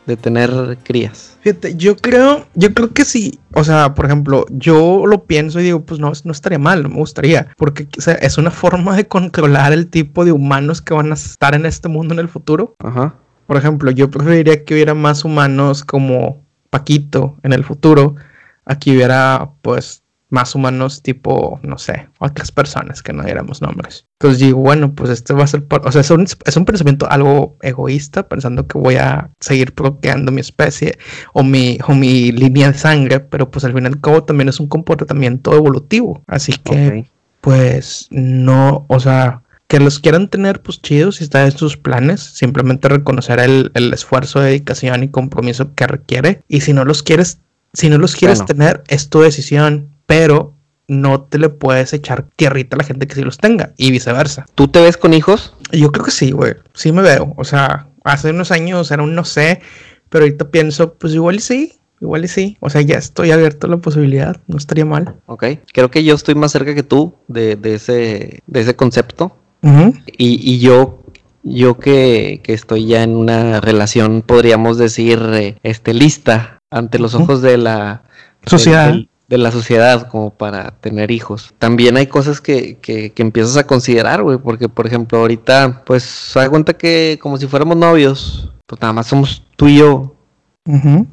[0.08, 1.36] de tener crías?
[1.42, 3.38] Fíjate, yo creo, yo creo que sí.
[3.54, 6.88] O sea, por ejemplo, yo lo pienso y digo, pues no, no estaría mal, no
[6.88, 7.48] me gustaría.
[7.56, 7.86] Porque
[8.20, 11.88] es una forma de controlar el tipo de humanos que van a estar en este
[11.88, 12.74] mundo en el futuro.
[12.80, 13.14] Ajá.
[13.46, 18.16] Por ejemplo, yo preferiría que hubiera más humanos como Paquito en el futuro.
[18.64, 24.06] Aquí hubiera, pues, más humanos tipo, no sé, otras personas que no diéramos nombres.
[24.20, 27.08] Entonces digo, bueno, pues este va a ser, o sea, es un, es un, pensamiento
[27.10, 30.98] algo egoísta, pensando que voy a seguir procreando mi especie
[31.32, 34.48] o mi, o mi línea de sangre, pero pues al fin y al cabo también
[34.48, 36.22] es un comportamiento evolutivo.
[36.26, 37.06] Así que,
[37.40, 42.20] pues no, o sea, que los quieran tener, pues chidos, si está en sus planes,
[42.20, 46.42] simplemente reconocer el, el esfuerzo, dedicación y compromiso que requiere.
[46.48, 47.38] Y si no los quieres,
[47.72, 50.54] si no los quieres tener, es tu decisión pero
[50.88, 54.46] no te le puedes echar tierrita a la gente que sí los tenga y viceversa.
[54.54, 55.54] ¿Tú te ves con hijos?
[55.70, 56.54] Yo creo que sí, güey.
[56.72, 57.34] Sí me veo.
[57.36, 59.60] O sea, hace unos años era un no sé,
[60.08, 61.74] pero ahorita pienso, pues igual y sí.
[62.00, 65.16] Igual y sí, o sea, ya estoy abierto a la posibilidad, no estaría mal.
[65.26, 69.36] Ok, creo que yo estoy más cerca que tú de, ese, de ese concepto.
[70.16, 71.02] y, yo,
[71.42, 77.42] yo que, estoy ya en una relación, podríamos decir, eh, este, lista ante los ojos
[77.42, 78.04] de la
[78.46, 78.94] sociedad
[79.28, 81.54] de la sociedad como para tener hijos.
[81.58, 86.38] También hay cosas que, que, empiezas a considerar, güey, porque por ejemplo ahorita, pues se
[86.38, 90.14] da cuenta que como si fuéramos novios, pues nada más somos tú y yo.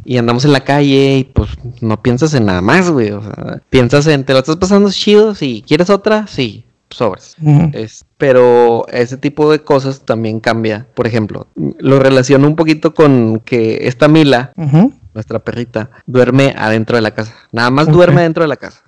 [0.04, 3.12] Y andamos en la calle y pues no piensas en nada más, güey.
[3.12, 7.38] O sea, piensas en, te lo estás pasando chido, si quieres otra, sí, sobres.
[7.72, 10.86] es, pero ese tipo de cosas también cambia.
[10.94, 14.52] Por ejemplo, lo relaciono un poquito con que esta Mila,
[15.16, 17.34] nuestra perrita, duerme adentro de la casa.
[17.52, 18.84] Nada más duerme dentro de la casa.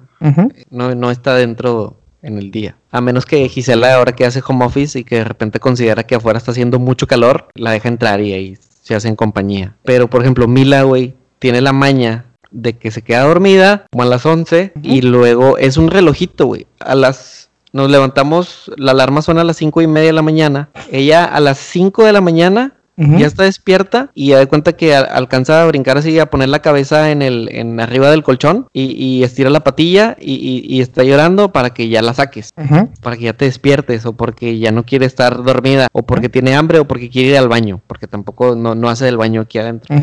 [0.69, 2.75] no, no está dentro en el día.
[2.91, 6.15] A menos que Gisela, ahora que hace home office y que de repente considera que
[6.15, 9.75] afuera está haciendo mucho calor, la deja entrar y ahí se hacen compañía.
[9.83, 14.07] Pero, por ejemplo, Mila, güey, tiene la maña de que se queda dormida como a
[14.07, 16.67] las 11 y luego es un relojito, güey.
[16.79, 17.49] A las...
[17.73, 20.69] Nos levantamos, la alarma suena a las cinco y media de la mañana.
[20.89, 24.95] Ella a las 5 de la mañana ya está despierta y ya de cuenta que
[24.95, 29.23] alcanza a brincar así, a poner la cabeza en el, en arriba del colchón y,
[29.23, 32.53] estira la patilla y, está llorando para que ya la saques,
[33.01, 36.55] para que ya te despiertes o porque ya no quiere estar dormida o porque tiene
[36.55, 39.95] hambre o porque quiere ir al baño, porque tampoco no, hace el baño aquí adentro.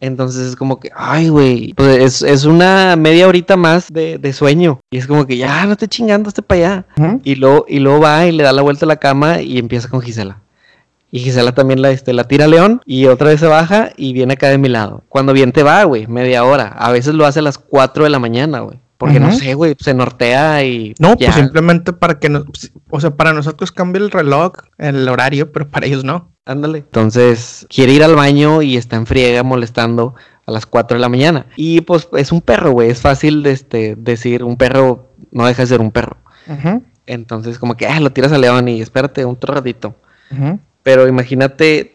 [0.00, 4.80] Entonces es como que, ay, güey, pues es, una media horita más de, sueño.
[4.90, 7.20] Y es como que, ya, no te chingando, esté para allá.
[7.24, 9.88] y, luego, y luego va y le da la vuelta a la cama y empieza
[9.88, 10.43] con Gisela.
[11.14, 14.12] Y Gisela también la, este, la tira a León y otra vez se baja y
[14.12, 15.04] viene acá de mi lado.
[15.08, 16.66] Cuando bien te va, güey, media hora.
[16.66, 18.80] A veces lo hace a las 4 de la mañana, güey.
[18.98, 20.92] Porque no sé, güey, se nortea y.
[20.98, 22.44] No, pues simplemente para que no.
[22.90, 26.32] O sea, para nosotros cambia el reloj, el horario, pero para ellos no.
[26.46, 26.78] Ándale.
[26.78, 31.08] Entonces, quiere ir al baño y está en friega molestando a las 4 de la
[31.08, 31.46] mañana.
[31.54, 32.90] Y pues es un perro, güey.
[32.90, 36.16] Es fácil de, este, decir, un perro no deja de ser un perro.
[37.06, 39.94] Entonces, como que ah, lo tiras a León y espérate un ratito.
[40.84, 41.94] Pero imagínate,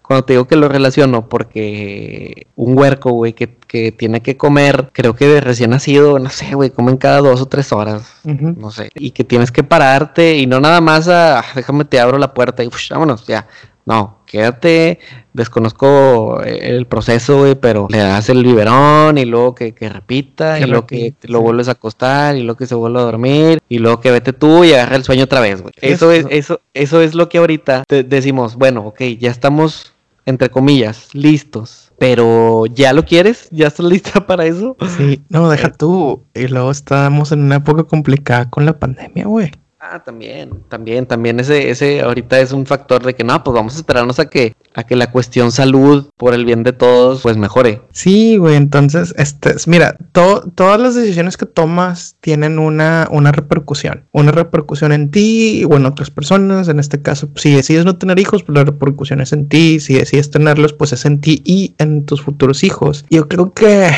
[0.00, 4.90] cuando te digo que lo relaciono, porque un huerco, güey, que, que tiene que comer,
[4.92, 8.70] creo que de recién nacido, no sé, güey, comen cada dos o tres horas, no
[8.70, 12.16] sé, y que tienes que pararte y no nada más a, ah, déjame te abro
[12.16, 13.46] la puerta y vámonos, ya.
[13.86, 14.98] No, quédate,
[15.34, 20.86] desconozco el proceso, güey, pero le das el biberón y luego que, repita, y luego
[20.86, 24.10] que lo vuelves a acostar, y luego que se vuelve a dormir, y luego que
[24.10, 25.72] vete tú y agarra el sueño otra vez, güey.
[25.82, 29.92] Eso es, eso, eso es lo que ahorita decimos, bueno, ok, ya estamos,
[30.24, 31.84] entre comillas, listos.
[31.98, 34.76] Pero ya lo quieres, ya estás lista para eso.
[34.96, 36.24] Sí, no, deja tú.
[36.34, 39.52] Y luego estamos en una época complicada con la pandemia, güey.
[39.86, 43.74] Ah, también, también, también ese, ese ahorita es un factor de que no, pues vamos
[43.74, 47.36] a esperarnos a que, a que la cuestión salud, por el bien de todos, pues
[47.36, 47.82] mejore.
[47.92, 54.32] Sí, güey, entonces, este, mira, todas las decisiones que tomas tienen una, una repercusión, una
[54.32, 58.42] repercusión en ti o en otras personas, en este caso, si decides no tener hijos,
[58.42, 62.06] pues la repercusión es en ti, si decides tenerlos, pues es en ti y en
[62.06, 63.04] tus futuros hijos.
[63.10, 63.90] Yo creo que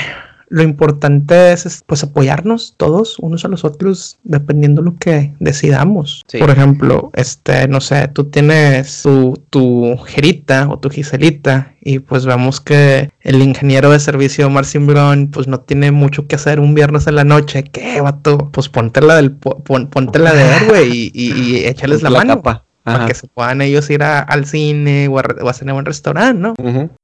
[0.49, 6.25] lo importante es pues apoyarnos todos unos a los otros dependiendo lo que decidamos.
[6.39, 12.27] Por ejemplo, este, no sé, tú tienes tu, tu jerita o tu giselita y pues
[12.27, 16.75] vemos que el ingeniero de servicio Marcin Brown pues no tiene mucho que hacer un
[16.75, 17.65] viernes en la noche.
[17.65, 18.51] ¿Qué, vato?
[18.53, 22.43] Pues ponte la del, ponte la de güey, y, y, échales la, mano.
[22.43, 25.85] Para que se puedan ellos ir al cine o a, o a cenar a un
[25.85, 26.55] restaurante, ¿no?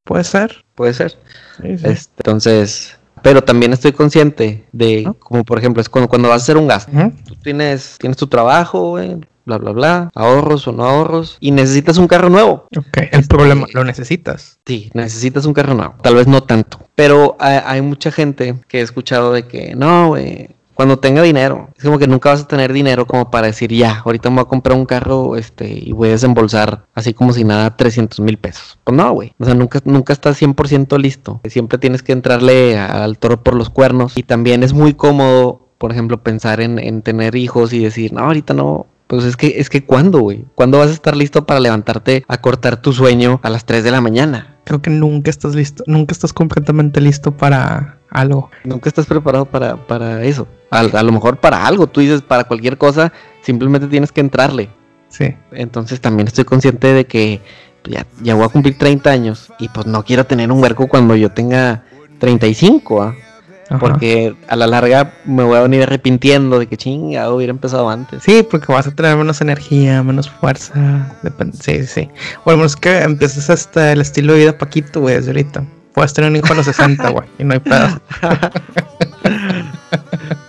[0.04, 0.64] Puede ser.
[0.76, 1.16] Puede ser.
[1.62, 6.44] Este, entonces, pero también estoy consciente de, como por ejemplo, es cuando, cuando vas a
[6.44, 6.92] hacer un gasto.
[7.26, 8.98] Tú tienes, tienes tu trabajo,
[9.44, 12.66] bla, bla, bla, ahorros o no ahorros, y necesitas un carro nuevo.
[12.76, 14.58] Ok, el este, problema, ¿lo necesitas?
[14.66, 15.94] Sí, necesitas un carro nuevo.
[16.02, 20.08] Tal vez no tanto, pero hay, hay mucha gente que he escuchado de que, no,
[20.08, 21.68] güey, cuando tenga dinero.
[21.76, 24.42] Es como que nunca vas a tener dinero como para decir, ya, ahorita me voy
[24.42, 28.38] a comprar un carro este, y voy a desembolsar así como si nada 300 mil
[28.38, 28.78] pesos.
[28.84, 29.34] Pues no, güey.
[29.38, 31.40] O sea, nunca, nunca estás 100% listo.
[31.44, 34.16] Siempre tienes que entrarle al toro por los cuernos.
[34.16, 38.20] Y también es muy cómodo, por ejemplo, pensar en, en tener hijos y decir, no,
[38.20, 40.46] ahorita no, pues es que, es que ¿cuándo, güey?
[40.54, 43.90] ¿Cuándo vas a estar listo para levantarte a cortar tu sueño a las 3 de
[43.90, 44.56] la mañana?
[44.64, 48.50] Creo que nunca estás listo, nunca estás completamente listo para algo.
[48.64, 50.48] Nunca estás preparado para, para eso.
[50.70, 54.70] A, lo mejor para algo, tú dices para cualquier cosa, simplemente tienes que entrarle.
[55.10, 55.36] Sí.
[55.50, 57.42] Entonces también estoy consciente de que
[57.84, 61.16] ya, ya voy a cumplir 30 años y pues no quiero tener un huerco cuando
[61.16, 61.84] yo tenga
[62.18, 63.14] 35, ¿ah?
[63.78, 68.22] Porque a la larga me voy a venir arrepintiendo de que chingado hubiera empezado antes.
[68.22, 70.72] Sí, porque vas a tener menos energía, menos fuerza.
[71.60, 72.10] Sí, sí, sí.
[72.44, 75.64] O al menos que empieces hasta el estilo de vida Paquito, güey, desde ahorita.
[75.94, 78.00] Puedes tener un hijo a los 60, güey, y no hay pedo.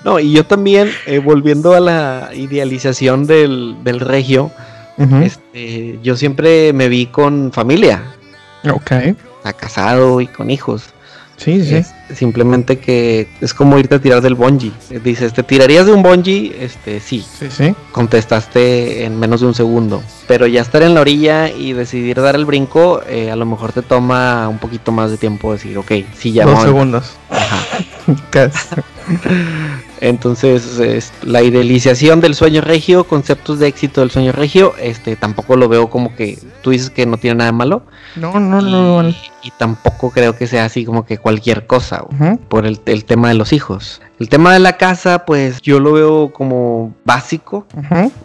[0.06, 4.52] no, y yo también, eh, volviendo a la idealización del, del regio,
[4.98, 8.04] este, yo siempre me vi con familia.
[8.72, 8.92] Ok.
[9.58, 10.94] casado y con hijos.
[11.44, 11.82] Sí, sí.
[12.16, 14.72] simplemente que es como irte a tirar del bungee.
[15.04, 16.56] Dices, ¿te tirarías de un bungee?
[16.60, 17.26] Este, sí.
[17.40, 17.76] Sí, sí.
[17.92, 20.02] Contestaste en menos de un segundo.
[20.28, 23.74] Pero ya estar en la orilla y decidir dar el brinco, eh, a lo mejor
[23.74, 27.18] te toma un poquito más de tiempo decir, ok, sí, ya Dos segundos.
[27.30, 27.60] Ajá.
[30.04, 35.70] Entonces, la idealización del sueño regio, conceptos de éxito del sueño regio, este tampoco lo
[35.70, 37.84] veo como que tú dices que no tiene nada de malo.
[38.18, 39.10] No, no, no.
[39.44, 42.04] Y tampoco creo que sea así como que cualquier cosa
[42.50, 44.02] por el, tema de los hijos.
[44.24, 47.68] El tema de la casa, pues yo lo veo como básico.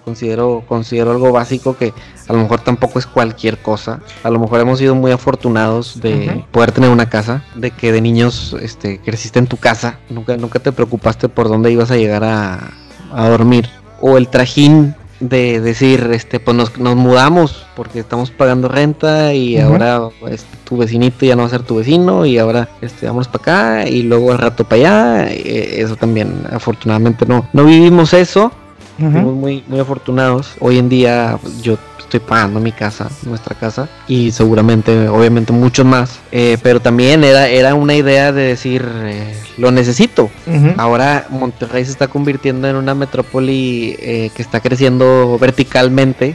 [0.05, 1.93] Considero, considero algo básico que
[2.29, 3.99] a lo mejor tampoco es cualquier cosa.
[4.23, 8.01] A lo mejor hemos sido muy afortunados de poder tener una casa, de que de
[8.01, 9.99] niños este, creciste en tu casa.
[10.09, 12.71] Nunca, nunca te preocupaste por dónde ibas a llegar a,
[13.13, 13.69] a dormir.
[14.01, 19.59] O el trajín de decir, este, pues nos, nos mudamos porque estamos pagando renta y
[19.59, 23.27] ahora pues, tu vecinito ya no va a ser tu vecino y ahora este, vamos
[23.29, 25.31] para acá y luego al rato para allá.
[25.31, 28.53] Eh, eso también, afortunadamente no, no vivimos eso.
[28.97, 30.55] Fuimos muy, muy afortunados.
[30.59, 31.79] Hoy en día yo
[32.09, 36.19] estoy pagando mi casa, nuestra casa, y seguramente, obviamente, muchos más.
[36.33, 40.31] Eh, pero también era, era una idea de decir, eh, lo necesito.
[40.79, 46.35] Ahora Monterrey se está convirtiendo en una metrópoli eh, que está creciendo verticalmente.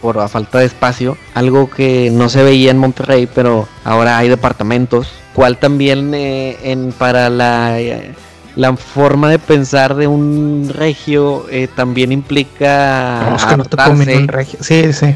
[0.00, 4.28] Por la falta de espacio, algo que no se veía en Monterrey, pero ahora hay
[4.28, 7.78] departamentos, cual también en, para la
[8.56, 13.36] la forma de pensar de un regio eh, también implica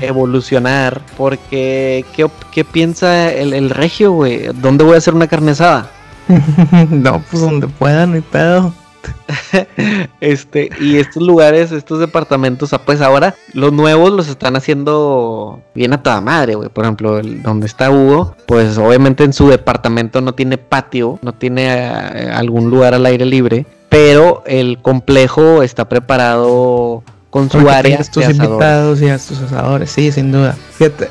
[0.02, 2.04] evolucionar, porque
[2.52, 4.48] ¿qué, piensa el, regio, güey?
[4.54, 5.90] ¿Dónde voy a hacer una carne asada?
[6.90, 8.74] no, pues donde pueda, no hay pedo.
[10.20, 15.92] este, y estos lugares, estos departamentos, ah, pues ahora los nuevos los están haciendo bien
[15.92, 16.68] a toda madre, güey.
[16.68, 21.32] Por ejemplo, el, donde está Hugo, pues obviamente en su departamento no tiene patio, no
[21.32, 28.02] tiene eh, algún lugar al aire libre, pero el complejo está preparado con su área.
[28.04, 30.56] Tus invitados y a tus asadores, sí, sin duda.
[30.72, 31.08] Fíjate,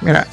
[0.00, 0.26] mira,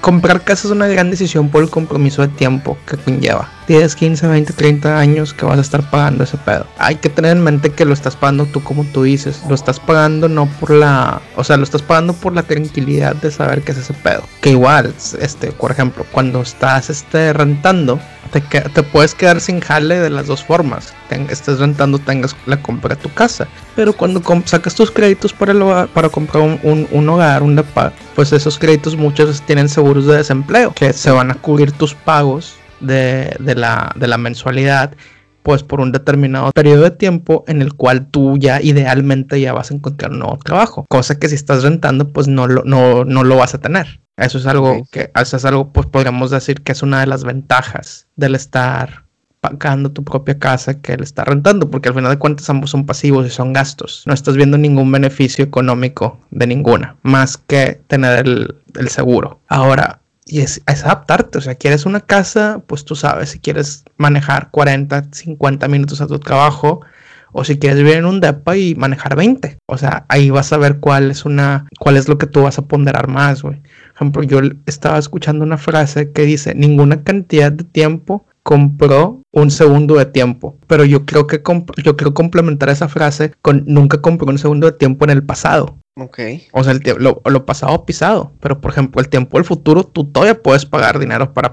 [0.00, 3.48] comprar casa es una gran decisión por el compromiso de tiempo que conlleva.
[3.68, 6.66] 10, 15, 20, 30 años que vas a estar pagando ese pedo.
[6.78, 9.42] Hay que tener en mente que lo estás pagando tú como tú dices.
[9.48, 11.20] Lo estás pagando no por la...
[11.36, 14.22] O sea, lo estás pagando por la tranquilidad de saber que es ese pedo.
[14.40, 18.00] Que igual, este, por ejemplo, cuando estás este, rentando,
[18.30, 20.94] te, te puedes quedar sin jale de las dos formas.
[21.28, 23.48] estés rentando, tengas la compra de tu casa.
[23.76, 28.32] Pero cuando sacas tus créditos para, el para comprar un, un, hogar, un depa, pues
[28.32, 33.36] esos créditos muchos tienen seguros de desempleo que se van a cubrir tus pagos de,
[33.38, 34.92] la, de la mensualidad
[35.42, 39.70] pues por un determinado periodo de tiempo en el cual tú ya idealmente ya vas
[39.70, 43.24] a encontrar un nuevo trabajo, cosa que si estás rentando pues no lo, no, no
[43.24, 44.00] lo vas a tener.
[44.16, 47.24] Eso es algo que, eso es algo pues podríamos decir que es una de las
[47.24, 49.04] ventajas del estar
[49.40, 52.84] pagando tu propia casa que el estar rentando, porque al final de cuentas ambos son
[52.84, 54.02] pasivos y son gastos.
[54.06, 59.40] No estás viendo ningún beneficio económico de ninguna, más que tener el, el seguro.
[59.48, 61.38] Ahora, y es, adaptarte.
[61.38, 66.06] O sea, quieres una casa, pues tú sabes, si quieres manejar 40, 50 minutos a
[66.06, 66.80] tu trabajo,
[67.32, 69.58] o si quieres vivir en un depa y manejar 20.
[69.66, 72.58] O sea, ahí vas a ver cuál es una, cuál es lo que tú vas
[72.58, 73.60] a ponderar más, güey.
[73.60, 79.50] Por ejemplo, yo estaba escuchando una frase que dice, ninguna cantidad de tiempo compró un
[79.50, 80.58] segundo de tiempo.
[80.66, 81.42] Pero yo creo que
[81.84, 85.76] yo quiero complementar esa frase con nunca compró un segundo de tiempo en el pasado.
[85.96, 86.18] Ok.
[86.52, 88.32] O sea, el lo, lo, pasado pisado.
[88.40, 91.52] Pero, por ejemplo, el tiempo del futuro, tú todavía puedes pagar dinero para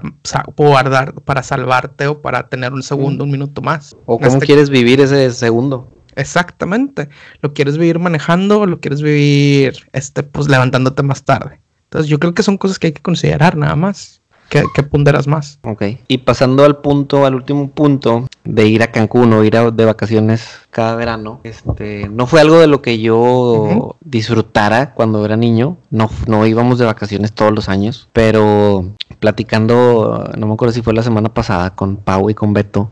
[0.56, 3.94] guardar, para salvarte o para tener un segundo, un minuto más.
[4.06, 5.92] O cómo este quieres vivir ese segundo.
[6.14, 7.08] Exactamente.
[7.42, 11.60] ¿Lo quieres vivir manejando o lo quieres vivir, este, pues, levantándote más tarde?
[11.84, 14.22] Entonces, yo creo que son cosas que hay que considerar nada más.
[14.48, 15.58] ¿Qué, ponderas más?
[15.62, 15.82] Ok.
[16.08, 20.48] Y pasando al punto, al último punto de ir a Cancún o ir de vacaciones
[20.70, 25.76] cada verano, este, no fue algo de lo que yo disfrutara cuando era niño.
[25.90, 30.94] No, no íbamos de vacaciones todos los años, pero platicando, no me acuerdo si fue
[30.94, 32.90] la semana pasada con Pau y con Beto,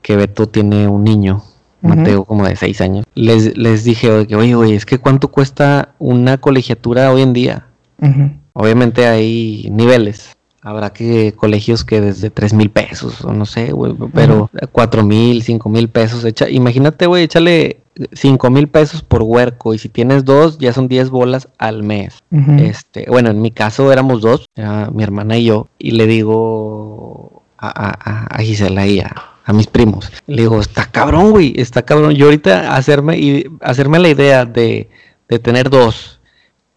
[0.00, 1.42] que Beto tiene un niño.
[1.82, 3.04] Mateo como de seis años.
[3.14, 7.66] Les, les dije, oye, oye, es que cuánto cuesta una colegiatura hoy en día.
[8.54, 10.34] Obviamente hay niveles.
[10.66, 15.42] Habrá que colegios que desde tres mil pesos, o no sé, güey, pero cuatro mil,
[15.42, 16.24] cinco mil pesos.
[16.24, 17.80] Echa, imagínate, güey, échale
[18.14, 22.22] cinco mil pesos por huerco y si tienes dos ya son diez bolas al mes.
[22.58, 24.46] Este, bueno, en mi caso éramos dos,
[24.92, 29.66] mi hermana y yo, y le digo a, a, a Gisela y a, a mis
[29.66, 32.14] primos, le digo, está cabrón, güey, está cabrón.
[32.14, 34.88] Yo ahorita hacerme y hacerme la idea de,
[35.28, 36.20] de tener dos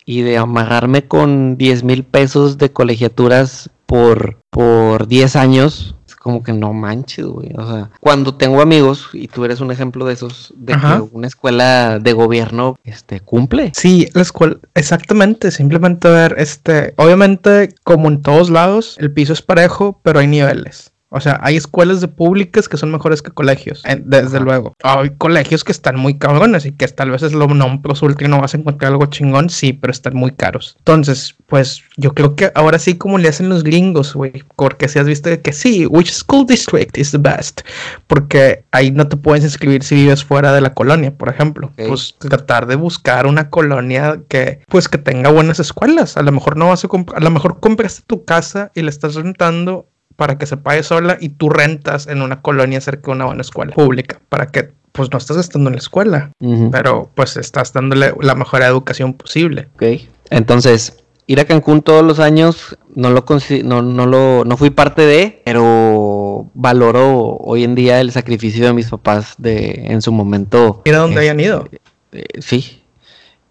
[0.04, 6.44] y de amarrarme con diez mil pesos de colegiaturas por, por 10 años, es como
[6.44, 7.52] que no manches, güey.
[7.58, 11.26] O sea, cuando tengo amigos, y tú eres un ejemplo de esos, de que una
[11.26, 13.72] escuela de gobierno este, cumple.
[13.74, 15.50] Sí, la escuela, exactamente.
[15.50, 20.92] Simplemente ver, este, obviamente, como en todos lados, el piso es parejo, pero hay niveles.
[21.10, 24.74] O sea, hay escuelas de públicas que son mejores que colegios, desde luego.
[24.84, 28.28] Hay colegios que están muy cabrones y que tal vez es lo non plus ultra
[28.28, 30.76] no vas a encontrar algo chingón, sí, pero están muy caros.
[30.80, 34.99] Entonces, pues yo creo que ahora sí como le hacen los gringos, güey, porque si
[34.99, 37.62] has visto que sí, which school district is the best,
[38.08, 41.72] porque ahí no te puedes inscribir si vives fuera de la colonia, por ejemplo.
[41.76, 46.18] Pues tratar de buscar una colonia que, pues que tenga buenas escuelas.
[46.18, 48.89] A lo mejor no vas a comprar, a lo mejor compraste tu casa y la
[48.89, 49.88] estás rentando
[50.18, 53.41] para que se pague sola y tú rentas en una colonia cerca de una buena
[53.41, 56.32] escuela pública para que pues no estás estando en la escuela,
[56.72, 59.68] pero pues estás dándole la mejor educación posible.
[59.76, 59.84] Ok,
[60.32, 63.24] entonces ir a Cancún todos los años no lo
[63.63, 68.74] no, no lo no fui parte de, pero valoro hoy en día el sacrificio de
[68.74, 70.82] mis papás de en su momento.
[70.84, 71.70] Donde hayan ido.
[72.11, 72.82] Eh, sí.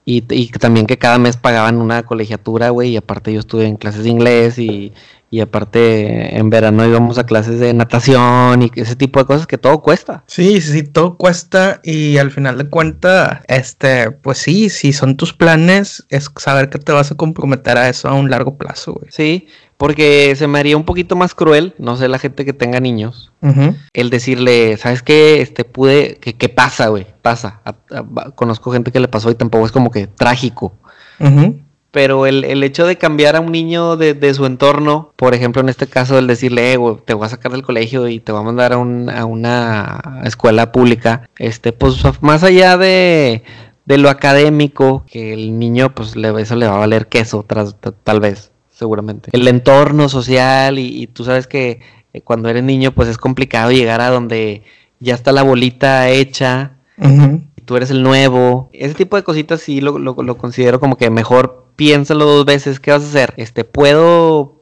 [0.05, 3.77] Y, y, también que cada mes pagaban una colegiatura, güey, y aparte yo estuve en
[3.77, 4.93] clases de inglés y
[5.37, 9.59] y aparte en verano íbamos a clases de natación y ese tipo de cosas que
[9.59, 10.25] todo cuesta.
[10.27, 15.35] Sí, sí, todo cuesta y al final de cuentas, este, pues sí, si son tus
[15.35, 19.11] planes, es saber que te vas a comprometer a eso a un largo plazo, güey.
[19.11, 22.81] Sí, porque se me haría un poquito más cruel, no sé la gente que tenga
[22.81, 23.31] niños,
[23.93, 25.43] el decirle, ¿sabes qué?
[25.43, 27.07] Este, pude, que, ¿qué pasa, güey?
[27.21, 27.61] Pasa.
[28.37, 30.73] conozco gente que le pasó y tampoco es como que trágico.
[31.97, 35.87] Pero el, hecho de cambiar a un niño de, su entorno, por ejemplo, en este
[35.87, 38.75] caso, el decirle, eh, te voy a sacar del colegio y te voy a mandar
[38.75, 43.43] a, una escuela pública, este, pues más allá de,
[43.87, 48.21] lo académico, que el niño, pues le, eso le va a valer queso, tras, tal
[48.21, 49.31] vez, seguramente.
[49.33, 51.81] El entorno social y, tú sabes que
[52.13, 54.65] eh, cuando eres niño, pues es complicado llegar a donde
[55.01, 56.73] ya está la bolita hecha.
[56.99, 58.69] y Tú eres el nuevo.
[58.75, 62.91] Ese tipo de cositas sí lo, lo considero como que mejor piénsalo dos veces, ¿qué
[62.91, 63.35] vas a hacer?
[63.37, 64.57] Este, puedo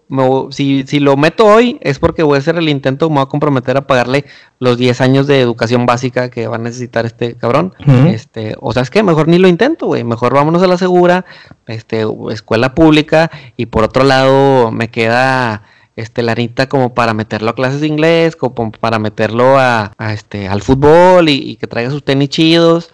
[0.51, 3.27] si, si, lo meto hoy es porque voy a hacer el intento, me voy a
[3.27, 4.25] comprometer a pagarle
[4.59, 7.75] los 10 años de educación básica que va a necesitar este cabrón.
[8.09, 10.05] Este, o sea, es que mejor ni lo intento, güey.
[10.05, 11.25] Mejor vámonos a la segura,
[11.67, 15.63] este, escuela pública, y por otro lado me queda
[15.97, 20.63] este Larita como para meterlo a clases de inglés, como para meterlo a, este al
[20.63, 22.91] fútbol y, que traiga sus tenis chidos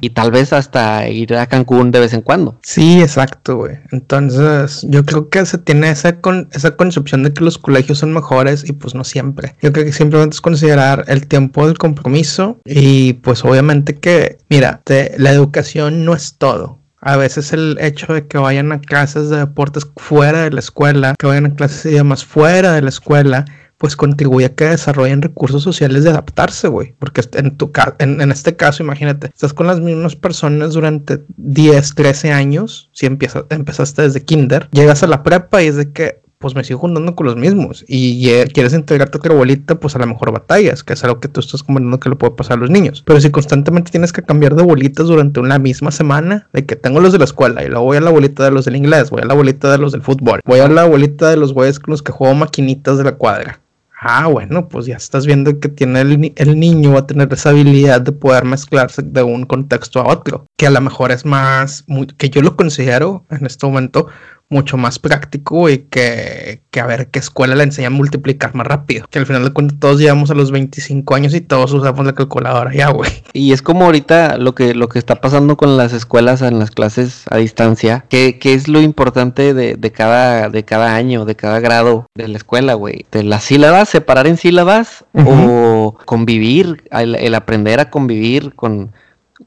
[0.00, 2.58] y tal vez hasta ir a Cancún de vez en cuando.
[2.62, 3.78] Sí, exacto, güey.
[3.92, 8.12] Entonces, yo creo que se tiene esa con esa concepción de que los colegios son
[8.12, 9.56] mejores y pues no siempre.
[9.62, 14.80] Yo creo que simplemente es considerar el tiempo del compromiso y pues obviamente que, mira,
[15.18, 19.36] la educación no es todo a veces el hecho de que vayan a clases de
[19.36, 23.44] deportes fuera de la escuela, que vayan a clases de idiomas fuera de la escuela,
[23.78, 26.94] pues contribuye a que desarrollen recursos sociales de adaptarse, güey.
[26.98, 31.94] Porque en, tu en, en este caso, imagínate, estás con las mismas personas durante 10,
[31.94, 36.20] 13 años, si empiezas, empezaste desde kinder, llegas a la prepa y es de que,
[36.38, 37.84] pues me sigo juntando con los mismos.
[37.88, 41.40] Y quieres integrarte con bolita, pues a lo mejor batallas, que es algo que tú
[41.40, 43.02] estás comentando que le puede pasar a los niños.
[43.06, 47.00] Pero si constantemente tienes que cambiar de bolitas durante una misma semana, de que tengo
[47.00, 49.22] los de la escuela y luego voy a la bolita de los del inglés, voy
[49.22, 51.92] a la bolita de los del fútbol, voy a la bolita de los güeyes con
[51.92, 53.60] los que juego maquinitas de la cuadra.
[53.98, 57.48] Ah, bueno, pues ya estás viendo que tiene el, el, niño va a tener esa
[57.48, 61.84] habilidad de poder mezclarse de un contexto a otro, que a lo mejor es más,
[62.18, 64.08] que yo lo considero en este momento
[64.48, 68.66] mucho más práctico y que, que, a ver qué escuela le enseña a multiplicar más
[68.66, 69.06] rápido.
[69.10, 72.14] Que al final de cuentas todos llegamos a los 25 años y todos usamos la
[72.14, 73.10] calculadora ya, güey.
[73.32, 76.70] Y es como ahorita lo que, lo que está pasando con las escuelas en las
[76.70, 81.34] clases a distancia, que, que es lo importante de, de, cada, de cada año, de
[81.34, 83.04] cada grado de la escuela, güey.
[83.10, 88.92] De las sílabas, separar en sílabas o convivir, el, aprender a convivir con,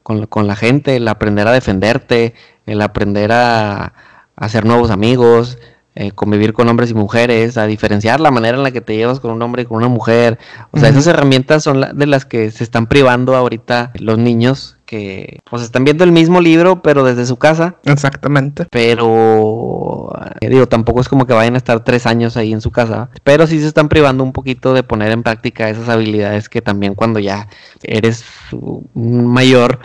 [0.02, 2.34] con, con la gente, el aprender a defenderte,
[2.66, 3.92] el aprender a
[4.40, 5.58] hacer nuevos amigos,
[5.96, 9.20] eh, convivir con hombres y mujeres, a diferenciar la manera en la que te llevas
[9.20, 10.38] con un hombre y con una mujer.
[10.70, 15.38] O sea, esas herramientas son de las que se están privando ahorita los niños que
[15.48, 17.76] pues están viendo el mismo libro pero desde su casa.
[17.84, 18.66] Exactamente.
[18.70, 22.70] Pero eh, digo, tampoco es como que vayan a estar tres años ahí en su
[22.70, 26.62] casa, pero sí se están privando un poquito de poner en práctica esas habilidades que
[26.62, 27.48] también cuando ya
[27.82, 28.24] eres
[28.94, 29.80] mayor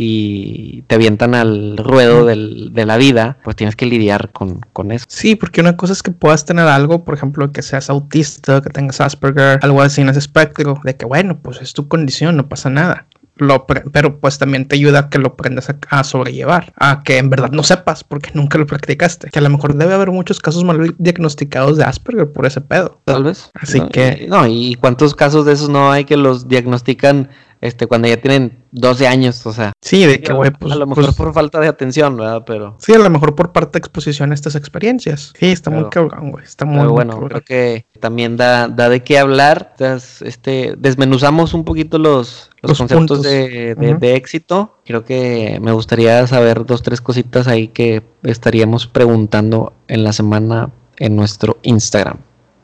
[0.00, 4.92] y te avientan al ruedo del, de la vida, pues tienes que lidiar con, con,
[4.92, 5.04] eso.
[5.08, 8.70] Sí, porque una cosa es que puedas tener algo, por ejemplo, que seas autista, que
[8.70, 12.48] tengas Asperger, algo así en ese espectro, de que bueno, pues es tu condición, no
[12.48, 13.06] pasa nada.
[13.34, 17.30] Lo pero pues también te ayuda a que lo aprendas a, sobrellevar, a que en
[17.30, 19.30] verdad no sepas porque nunca lo practicaste.
[19.30, 23.00] Que a lo mejor debe haber muchos casos mal diagnosticados de Asperger por ese pedo.
[23.04, 23.50] Tal vez.
[23.54, 24.26] Así que...
[24.28, 27.30] No, y cuántos casos de esos no hay que los diagnostican
[27.60, 29.72] este, cuando ya tienen 12 años, o sea.
[29.80, 30.72] Sí, de que, güey, pues.
[30.72, 32.42] A lo mejor pues por falta de atención, ¿verdad?
[32.46, 32.76] Pero.
[32.78, 35.32] Sí, a lo mejor por parte de exposición a estas experiencias.
[35.38, 36.44] Sí, está muy cabrón, güey.
[36.44, 37.18] Está muy, bueno.
[37.28, 39.74] creo que también da, da de qué hablar.
[39.78, 44.78] este, desmenuzamos un poquito los, los, conceptos de, de, éxito.
[44.84, 50.70] Creo que me gustaría saber dos, tres cositas ahí que estaríamos preguntando en la semana
[50.96, 52.18] en nuestro Instagram.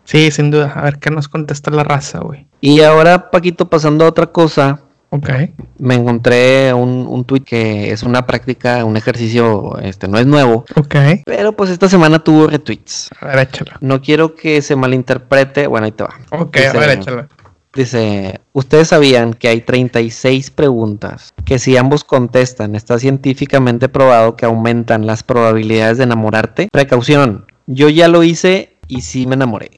[0.04, 0.72] Sí, sin duda.
[0.74, 2.46] A ver qué nos contesta la raza, güey.
[2.60, 4.83] Y ahora, Paquito, pasando a otra cosa.
[5.14, 5.30] Ok.
[5.78, 10.64] Me encontré un, un tweet que es una práctica, un ejercicio, este, no es nuevo.
[10.74, 10.96] Ok.
[11.24, 13.10] Pero pues esta semana tuvo retweets.
[13.20, 13.70] A ver, échalo.
[13.80, 15.68] No quiero que se malinterprete.
[15.68, 16.18] Bueno, ahí te va.
[16.32, 17.28] Ok, a ver, échalo.
[17.74, 24.46] Dice, ustedes sabían que hay 36 preguntas que si ambos contestan está científicamente probado que
[24.46, 26.68] aumentan las probabilidades de enamorarte.
[26.72, 29.70] Precaución, yo ya lo hice y sí me enamoré.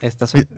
[0.00, 0.48] Estas son.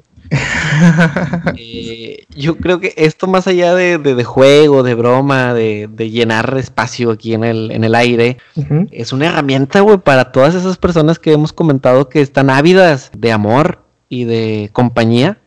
[1.58, 7.10] Eh, yo creo que esto más allá de, de, juego, de broma, de, llenar espacio
[7.10, 8.36] aquí en el, en el aire,
[8.90, 13.32] es una herramienta, güey, para todas esas personas que hemos comentado que están ávidas de
[13.32, 15.38] amor y de compañía.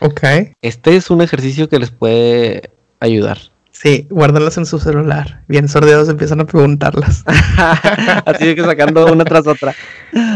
[0.00, 0.22] Ok.
[0.62, 2.70] Este es un ejercicio que les puede
[3.00, 3.38] ayudar.
[3.82, 5.42] Sí, guárdalas en su celular.
[5.48, 7.22] Bien sordeados empiezan a preguntarlas.
[8.24, 9.74] Así de que sacando una tras otra.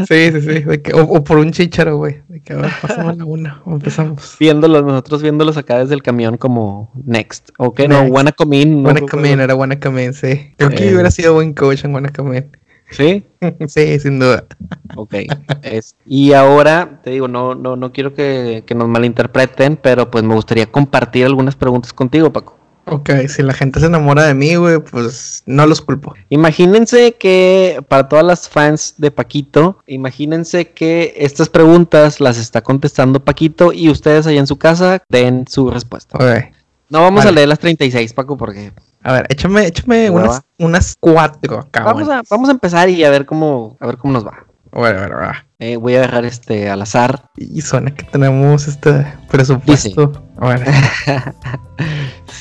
[0.07, 0.65] Sí, sí, sí.
[0.93, 2.19] o, por un chicharo, güey.
[2.29, 4.37] De que a ver, pasamos la una o empezamos.
[4.39, 7.49] Viéndolos, nosotros viéndolos acá desde el camión como next.
[7.57, 8.85] Ok, no, wanna come in.
[8.85, 10.53] Wanna come in, era wanna come in, sí.
[10.59, 10.93] Creo que eh.
[10.93, 12.51] hubiera sido buen coach en wanna come in.
[12.91, 13.25] ¿Sí?
[13.69, 14.45] sí, sin duda.
[14.97, 15.15] Ok.
[16.05, 20.35] y ahora, te digo, no, no, no quiero que, que nos malinterpreten, pero pues me
[20.35, 22.60] gustaría compartir algunas preguntas contigo, Paco.
[22.91, 26.15] Ok, si la gente se enamora de mí, güey, pues no los culpo.
[26.29, 33.21] Imagínense que para todas las fans de Paquito, imagínense que estas preguntas las está contestando
[33.21, 36.19] Paquito y ustedes allá en su casa den su respuesta.
[36.89, 38.73] No vamos a leer las 36, Paco, porque...
[39.03, 41.85] A ver, échame, échame unas, unas cuatro acá.
[41.85, 44.45] Vamos a, vamos a empezar y a ver cómo, a ver cómo nos va.
[44.73, 45.47] Bueno, bueno, va.
[45.61, 47.31] Eh, voy a dejar este al azar.
[47.37, 50.25] Y suena que tenemos este presupuesto.
[50.37, 50.65] Bueno.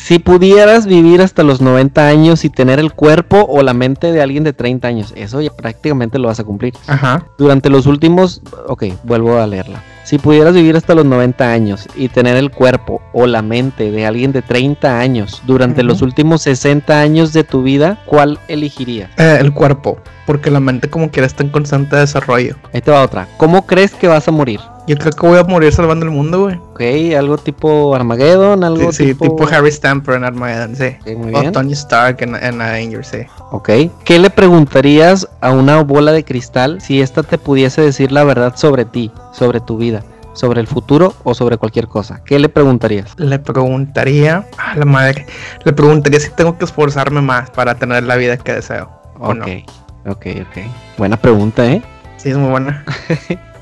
[0.10, 4.24] Si pudieras vivir hasta los 90 años y tener el cuerpo o la mente de
[4.24, 6.74] alguien de 30 años, eso ya prácticamente lo vas a cumplir.
[6.88, 7.28] Ajá.
[7.38, 9.84] Durante los últimos, ok, vuelvo a leerla.
[10.10, 14.08] Si pudieras vivir hasta los 90 años y tener el cuerpo o la mente de
[14.08, 19.12] alguien de 30 años durante los últimos 60 años de tu vida, ¿cuál elegirías?
[19.20, 22.56] Eh, el cuerpo, porque la mente como quiera está en constante desarrollo.
[22.74, 23.28] Ahí te va otra.
[23.38, 24.60] ¿Cómo crees que vas a morir?
[24.88, 26.56] Yo creo que voy a morir salvando el mundo, güey.
[26.56, 26.82] Ok,
[27.16, 29.26] algo tipo Armageddon, algo sí, tipo...
[29.26, 30.96] Sí, tipo Harry Stamper en Armageddon, sí.
[31.34, 33.20] o Tony Stark en, en Avengers, sí.
[33.52, 33.70] Ok.
[34.04, 38.56] ¿Qué le preguntarías a una bola de cristal si esta te pudiese decir la verdad
[38.56, 40.04] sobre ti, sobre tu vida?
[40.34, 42.22] sobre el futuro o sobre cualquier cosa.
[42.24, 43.14] ¿Qué le preguntarías?
[43.18, 45.26] Le preguntaría a la madre,
[45.66, 48.90] le preguntaría si tengo que esforzarme más para tener la vida que deseo.
[49.20, 50.12] Ok, no.
[50.12, 50.58] ok, ok.
[50.98, 51.82] Buena pregunta, ¿eh?
[52.20, 52.84] Sí, es muy buena.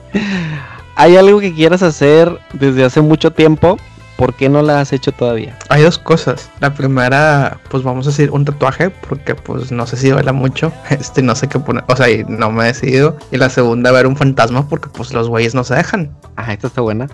[0.96, 3.78] ¿Hay algo que quieras hacer desde hace mucho tiempo?
[4.18, 5.56] ¿Por qué no la has hecho todavía?
[5.70, 6.50] Hay dos cosas.
[6.60, 10.74] La primera, pues vamos a decir un tatuaje, porque pues no sé si duela mucho.
[10.90, 11.84] Este, no sé qué poner.
[11.88, 13.16] O sea, no me he decidido.
[13.32, 16.18] Y la segunda, ver un fantasma, porque pues los güeyes no se dejan.
[16.36, 17.08] Ah, esta está buena.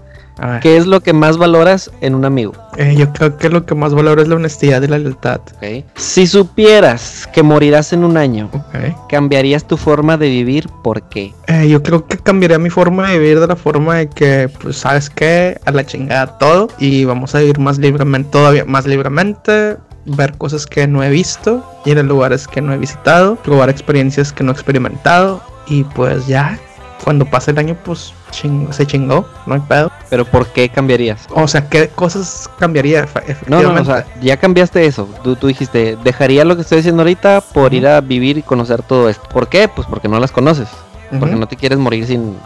[0.62, 2.54] ¿Qué es lo que más valoras en un amigo?
[2.78, 5.42] Eh, yo creo que lo que más valoro es la honestidad y la lealtad.
[5.96, 8.50] Si supieras que morirás en un año,
[9.10, 10.68] ¿cambiarías tu forma de vivir?
[10.84, 11.34] ¿Por qué?
[11.48, 14.78] Eh, yo creo que cambiaría mi forma de vivir de la forma de que, pues,
[14.78, 15.60] ¿sabes qué?
[15.66, 20.66] A la chingada todo y vamos a vivir más libremente, todavía más libremente, ver cosas
[20.66, 24.52] que no he visto, ir a lugares que no he visitado, probar experiencias que no
[24.52, 26.60] he experimentado y pues ya,
[27.04, 29.91] cuando pase el año, pues se chingó, no hay pedo.
[30.10, 31.28] Pero ¿por qué cambiarías?
[31.32, 33.08] O sea, ¿qué cosas cambiaría
[33.47, 35.08] No, no, o sea, ya cambiaste eso.
[35.24, 38.82] Tú, tú dijiste, dejaría lo que estoy diciendo ahorita por ir a vivir y conocer
[38.84, 39.28] todo esto.
[39.30, 39.68] ¿Por qué?
[39.68, 40.70] Pues porque no las conoces.
[41.20, 42.38] Porque no te quieres morir sin,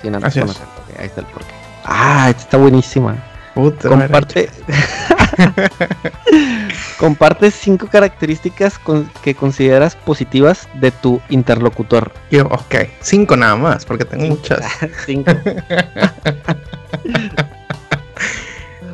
[0.00, 0.66] sin antes conocer.
[0.98, 1.52] ahí está el porqué.
[1.84, 3.16] Ah, esta está buenísima.
[3.54, 4.50] Comparte.
[6.98, 8.80] Comparte cinco características
[9.22, 12.12] que consideras positivas de tu interlocutor.
[12.30, 12.74] Yo, ok.
[13.00, 14.60] Cinco nada más, porque tengo muchas.
[15.04, 15.32] cinco.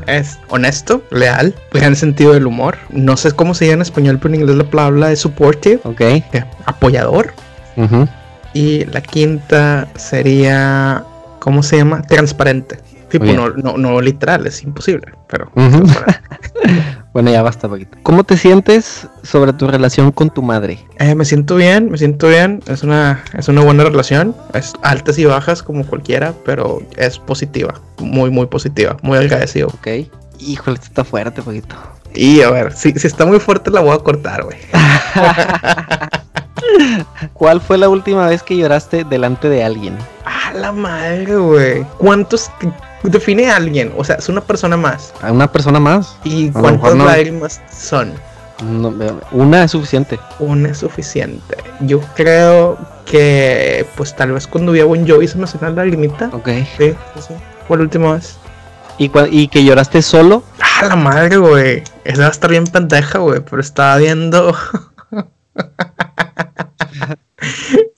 [0.08, 2.78] es honesto, leal, gran sentido del humor.
[2.90, 5.80] No sé cómo se llama en español, pero en inglés la palabra es supportive.
[5.84, 6.02] Ok.
[6.64, 7.32] apoyador.
[8.54, 11.04] Y la quinta sería,
[11.38, 12.02] ¿cómo se llama?
[12.02, 12.80] Transparente.
[13.08, 15.50] Tipo, no, no, no, literal, es imposible, pero...
[17.14, 17.96] bueno, ya basta, Paquito.
[18.02, 20.78] ¿Cómo te sientes sobre tu relación con tu madre?
[20.98, 22.62] Eh, me siento bien, me siento bien.
[22.66, 24.36] Es una, es una buena relación.
[24.52, 27.80] Es altas y bajas como cualquiera, pero es positiva.
[27.98, 28.98] Muy, muy positiva.
[29.02, 29.68] Muy agradecido.
[29.68, 29.88] Ok.
[30.38, 31.76] Híjole, esto está fuerte, Paquito.
[32.14, 34.58] Y a ver, si, si está muy fuerte la voy a cortar, güey.
[37.32, 39.96] ¿Cuál fue la última vez que lloraste delante de alguien?
[40.24, 41.86] A la madre, güey.
[41.98, 42.50] ¿Cuántos
[43.02, 43.92] define a alguien?
[43.96, 45.12] O sea, es una persona más.
[45.22, 46.16] ¿A una persona más?
[46.24, 48.14] ¿Y cuántas lágrimas son?
[49.30, 50.18] una es suficiente.
[50.40, 51.56] Una es suficiente.
[51.80, 52.76] Yo creo
[53.06, 56.30] que, pues tal vez cuando vi a Bon Jovi se me salió la lagrimita.
[56.32, 56.48] Ok.
[56.76, 57.34] Sí, sí.
[57.68, 58.36] La última vez.
[58.98, 60.42] ¿Y, ¿Y que lloraste solo?
[60.60, 61.84] Ah, la madre, güey.
[62.04, 63.40] Esa va a estar bien pendeja, güey.
[63.40, 64.56] Pero estaba viendo.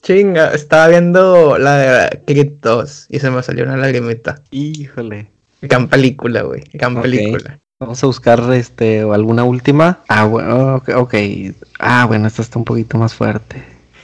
[0.01, 4.41] Chinga, estaba viendo la de Cryptos y se me salió una lagrimita.
[4.51, 5.31] Híjole.
[5.61, 6.63] Gran película, güey.
[6.73, 7.59] Gran película.
[7.79, 9.99] Vamos a buscar este alguna última.
[10.07, 11.15] Ah, bueno, ok.
[11.79, 13.63] Ah, bueno, esta está un poquito más fuerte.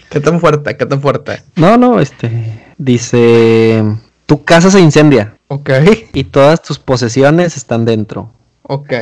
[0.10, 0.78] ¿Qué tan fuerte?
[0.78, 1.44] ¿Qué tan fuerte?
[1.56, 2.64] No, no, este.
[2.78, 3.84] Dice.
[4.26, 5.38] Tu casa se incendia.
[5.48, 5.70] Ok.
[6.14, 8.34] Y todas tus posesiones están dentro.
[8.64, 8.94] Ok.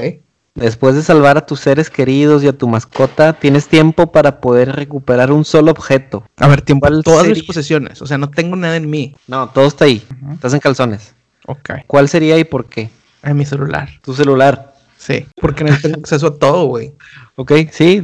[0.56, 4.72] Después de salvar a tus seres queridos y a tu mascota, tienes tiempo para poder
[4.72, 6.24] recuperar un solo objeto.
[6.38, 6.88] A ver, tiempo.
[7.02, 8.02] Todas mis posesiones.
[8.02, 9.16] O sea, no tengo nada en mí.
[9.28, 10.02] No, todo está ahí.
[10.34, 11.14] Estás en calzones.
[11.46, 11.72] Ok.
[11.88, 12.90] ¿Cuál sería y por qué?
[13.22, 13.90] En mi celular.
[14.02, 14.74] ¿Tu celular?
[14.98, 15.26] Sí.
[15.42, 16.94] Porque no tengo acceso a todo, güey.
[17.36, 18.02] Ok, sí.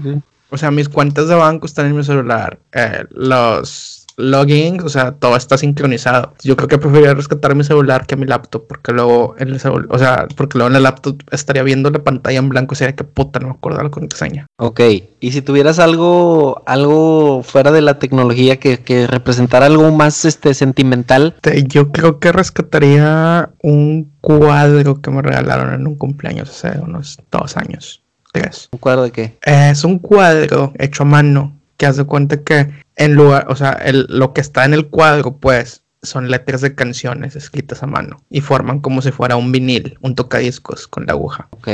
[0.49, 2.59] O sea, mis cuentas de banco están en mi celular.
[2.73, 6.33] Eh, los login, o sea, todo está sincronizado.
[6.43, 9.87] Yo creo que preferiría rescatar mi celular que mi laptop, porque luego en el celular,
[9.89, 12.95] o sea, porque luego en el laptop estaría viendo la pantalla en blanco, o sea,
[12.95, 14.47] que puta, no me acuerdo la contraseña.
[14.57, 14.81] Ok,
[15.19, 20.53] y si tuvieras algo, algo fuera de la tecnología que, que representara algo más este,
[20.53, 21.35] sentimental.
[21.67, 27.57] Yo creo que rescataría un cuadro que me regalaron en un cumpleaños hace unos dos
[27.57, 28.01] años.
[28.33, 28.69] Tres.
[28.71, 29.37] ¿Un cuadro de qué?
[29.41, 34.05] Es un cuadro hecho a mano que hace cuenta que en lugar, o sea, el,
[34.07, 38.41] lo que está en el cuadro, pues, son letras de canciones escritas a mano y
[38.41, 41.47] forman como si fuera un vinil, un tocadiscos con la aguja.
[41.49, 41.69] Ok.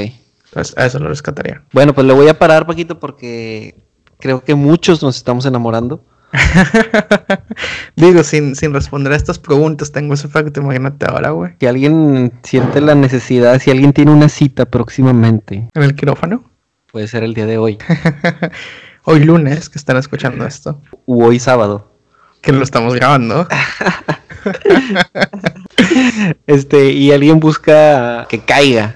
[0.45, 1.61] Entonces, a eso lo rescataría.
[1.73, 3.75] Bueno, pues le voy a parar, Paquito, porque
[4.17, 6.01] creo que muchos nos estamos enamorando.
[7.97, 11.51] Digo, sin, sin responder a estas preguntas, tengo ese efecto, imagínate ahora, güey.
[11.59, 15.67] Si alguien siente la necesidad, si alguien tiene una cita próximamente.
[15.73, 16.45] ¿En el quirófano?
[16.93, 17.77] Puede ser el día de hoy.
[19.07, 20.81] hoy lunes que están escuchando esto.
[21.05, 21.93] U hoy sábado.
[22.41, 23.47] Que lo estamos grabando.
[26.47, 28.95] este, y alguien busca que caiga.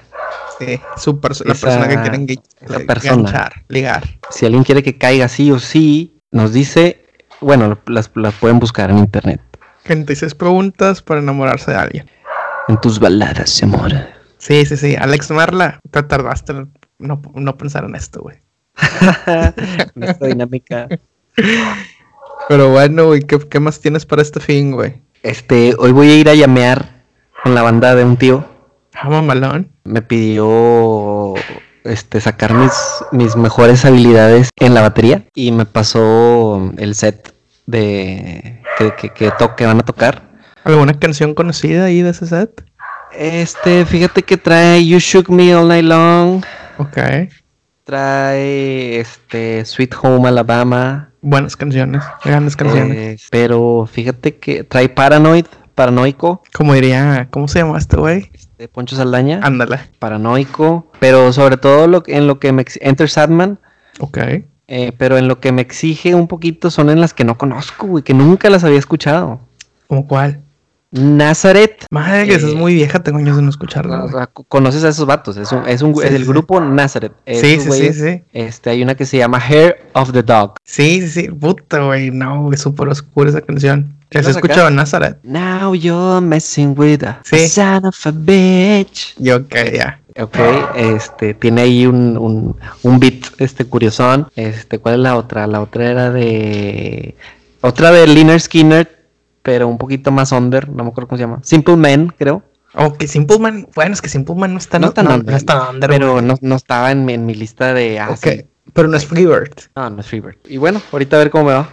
[0.58, 3.50] Sí, su la persona que quiere la persona.
[3.68, 4.04] ligar.
[4.30, 7.06] Si alguien quiere que caiga sí o sí, nos dice,
[7.40, 9.40] bueno, las, las pueden buscar en internet.
[9.84, 12.10] Gente, dices preguntas para enamorarse de alguien.
[12.68, 13.92] En tus baladas, amor.
[14.38, 14.94] Sí, sí, sí.
[14.94, 18.42] Alex Marla, te tardaste en no, no pensar en esto, güey.
[20.00, 20.88] Esta dinámica.
[22.48, 25.02] Pero bueno, güey, ¿qué, más tienes para este fin, güey?
[25.22, 27.04] Este, hoy voy a ir a llamear
[27.42, 28.44] con la banda de un tío.
[28.94, 29.70] Ah, mamalón.
[29.84, 31.34] Me pidió
[31.84, 32.72] este, sacar mis,
[33.12, 37.34] mis mejores habilidades en la batería y me pasó el set
[37.66, 39.10] de que, que,
[39.56, 40.22] que, van a tocar.
[40.64, 42.64] ¿Alguna canción conocida ahí de ese set?
[43.12, 46.44] Este, fíjate que trae You Shook Me All Night Long.
[46.78, 46.98] Ok.
[47.84, 51.10] Trae este Sweet Home Alabama.
[51.20, 52.96] Buenas canciones, grandes canciones.
[52.96, 56.42] Eh, pero fíjate que trae Paranoid, Paranoico.
[56.52, 58.30] Como diría, ¿cómo se llama este güey?
[58.34, 59.40] Este Poncho Saldaña.
[59.42, 59.80] Ándale.
[59.98, 60.92] Paranoico.
[61.00, 63.58] Pero sobre todo lo, en lo que me Enter Sadman.
[63.98, 64.18] Ok.
[64.68, 67.88] Eh, pero en lo que me exige un poquito son en las que no conozco,
[67.88, 69.40] güey, que nunca las había escuchado.
[69.88, 70.41] ¿Cómo cuál?
[70.92, 71.86] Nazareth.
[71.90, 74.28] Madre, que es eh, muy vieja, tengo años de no escucharla.
[74.48, 77.12] conoces a esos vatos, es, un, es, un, es el grupo Nazareth.
[77.26, 78.22] sí, sí, sí, sí.
[78.32, 80.54] Este, hay una que se llama Hair of the Dog.
[80.64, 81.28] Sí, sí, sí.
[81.28, 83.94] Puta, güey, no, es súper oscura esa canción.
[84.10, 85.16] ¿Ya has escuchado Nazareth?
[85.22, 89.14] Now you're messing with a son of a bitch.
[89.18, 89.98] Yo, ok, ya.
[90.20, 90.36] Ok,
[90.76, 94.28] este, tiene ahí un, un, un beat, este, curiosón.
[94.36, 95.46] Este, ¿cuál es la otra?
[95.46, 97.16] La otra era de...
[97.62, 99.01] Otra de Liner Skinner,
[99.42, 101.40] pero un poquito más under, no me acuerdo cómo se llama.
[101.42, 102.42] Simple Man, creo.
[102.74, 105.70] Ok, Simple Man, bueno, es que Simple Man no está, no, no, under, no está
[105.70, 107.98] under, pero no, no, estaba en, en, mi lista de...
[107.98, 109.52] Ah, ok, pero no es Freebird.
[109.76, 110.36] No, no es Freebird.
[110.48, 111.68] Y bueno, ahorita a ver cómo me va.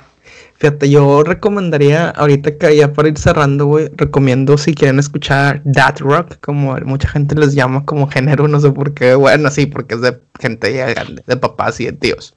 [0.55, 5.99] Fíjate, yo recomendaría, ahorita que ya para ir cerrando, güey, recomiendo si quieren escuchar That
[5.99, 9.95] Rock, como mucha gente les llama como género, no sé por qué, bueno, sí, porque
[9.95, 12.35] es de gente ya grande, de papás y de tíos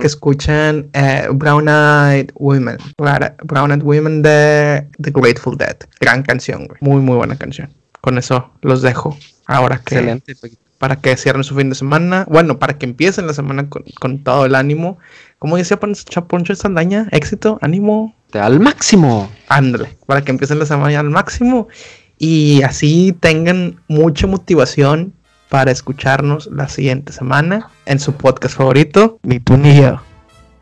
[0.00, 2.78] que escuchan eh, Brown Eyed Women.
[2.96, 5.76] Brown Eyed Women de The Grateful Dead.
[6.00, 6.78] Gran canción, güey.
[6.80, 7.72] Muy, muy buena canción.
[8.00, 9.16] Con eso los dejo.
[9.46, 9.96] Ahora que.
[9.96, 10.34] Excelente.
[10.78, 12.26] Para que cierren su fin de semana.
[12.28, 14.98] Bueno, para que empiecen la semana con, todo el ánimo.
[15.38, 18.14] Como decía Poncho Sandaña, éxito, ánimo.
[18.32, 19.30] Al máximo.
[19.48, 19.98] Ándale.
[20.06, 21.68] Para que empiecen la semana al máximo.
[22.16, 25.14] Y así tengan mucha motivación
[25.50, 29.58] para escucharnos la siguiente semana en su podcast favorito, Mi tú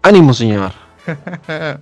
[0.02, 0.72] Ánimo, señor.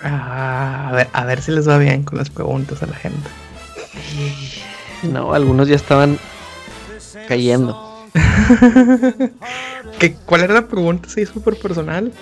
[0.00, 3.28] Ah, a, ver, a ver si les va bien con las preguntas a la gente.
[5.02, 6.20] No, algunos ya estaban
[7.26, 8.06] cayendo.
[9.98, 11.08] ¿Qué, ¿Cuál era la pregunta?
[11.08, 12.12] Sí, súper personal.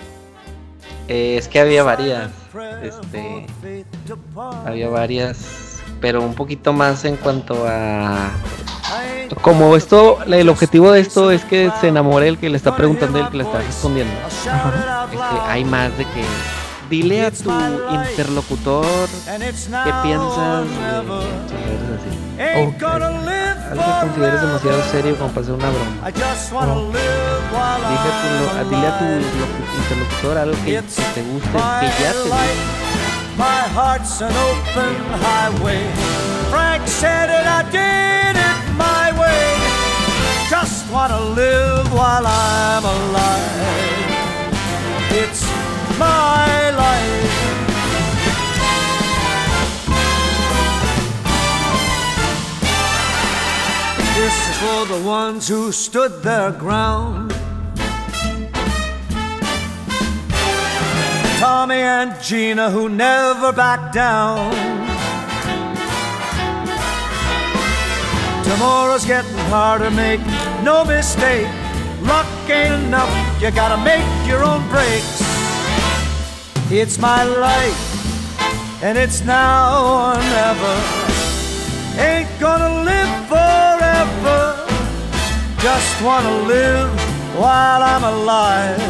[1.08, 2.30] Eh, es que había varias.
[2.82, 3.46] Este,
[4.64, 8.30] había varias, pero un poquito más en cuanto a
[9.34, 13.18] como esto, el objetivo de esto es que se enamore el que le está preguntando
[13.18, 14.12] y el que le está respondiendo.
[14.26, 14.50] Este,
[15.48, 16.24] hay más de que
[16.90, 18.86] dile a tu interlocutor
[19.26, 21.06] qué piensas de
[22.66, 22.84] okay.
[23.70, 25.90] algo que consideres demasiado serio como para hacer una broma.
[28.68, 29.04] Dile, a tu,
[29.78, 31.48] interlocutor algo que, te guste,
[31.80, 32.46] que ya te guste.
[36.50, 38.45] Frank said it, I did it.
[40.86, 44.54] Just wanna live while I'm alive.
[45.10, 45.42] It's
[45.98, 47.32] my life.
[54.14, 57.32] This is for the ones who stood their ground.
[61.40, 64.54] Tommy and Gina who never backed down.
[68.44, 70.20] Tomorrow's getting harder, make
[70.62, 71.48] no mistake.
[72.02, 73.10] Luck ain't enough,
[73.42, 75.20] you gotta make your own breaks.
[76.70, 80.74] It's my life, and it's now or never.
[81.98, 84.66] Ain't gonna live forever,
[85.58, 86.90] just wanna live
[87.36, 88.80] while I'm alive.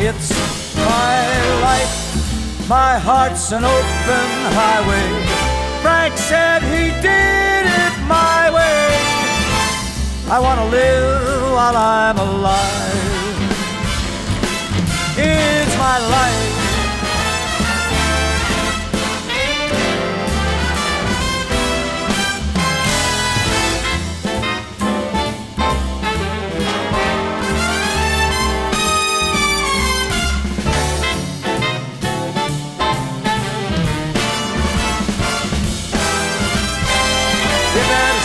[0.00, 0.30] It's
[0.76, 1.18] my
[1.62, 4.28] life, my heart's an open
[4.58, 5.06] highway.
[5.82, 8.91] Frank said he did it my way.
[10.34, 12.62] I wanna live while I'm alive.
[15.18, 16.41] It's my life.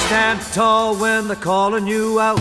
[0.07, 2.39] Stand tall when they're calling you out.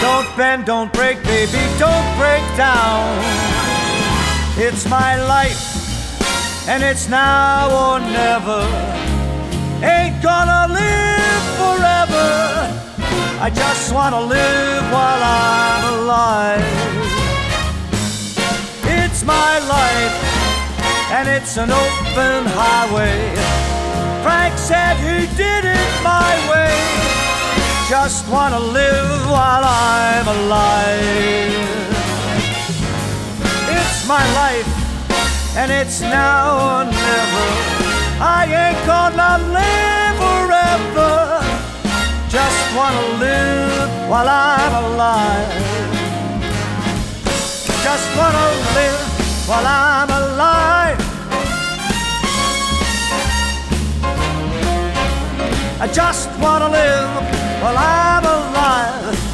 [0.00, 3.02] Don't bend, don't break, baby, don't break down.
[4.56, 5.62] It's my life,
[6.68, 8.62] and it's now or never.
[9.82, 12.30] Ain't gonna live forever.
[13.46, 16.64] I just wanna live while I'm alive.
[18.84, 20.16] It's my life,
[21.16, 23.55] and it's an open highway.
[24.26, 26.74] Frank said he did it my way.
[27.88, 31.54] Just wanna live while I'm alive.
[33.78, 34.70] It's my life,
[35.56, 37.46] and it's now or never.
[38.38, 41.14] I ain't gonna live forever.
[42.28, 45.62] Just wanna live while I'm alive.
[47.86, 49.06] Just wanna live
[55.78, 59.25] I just wanna live while I'm alive.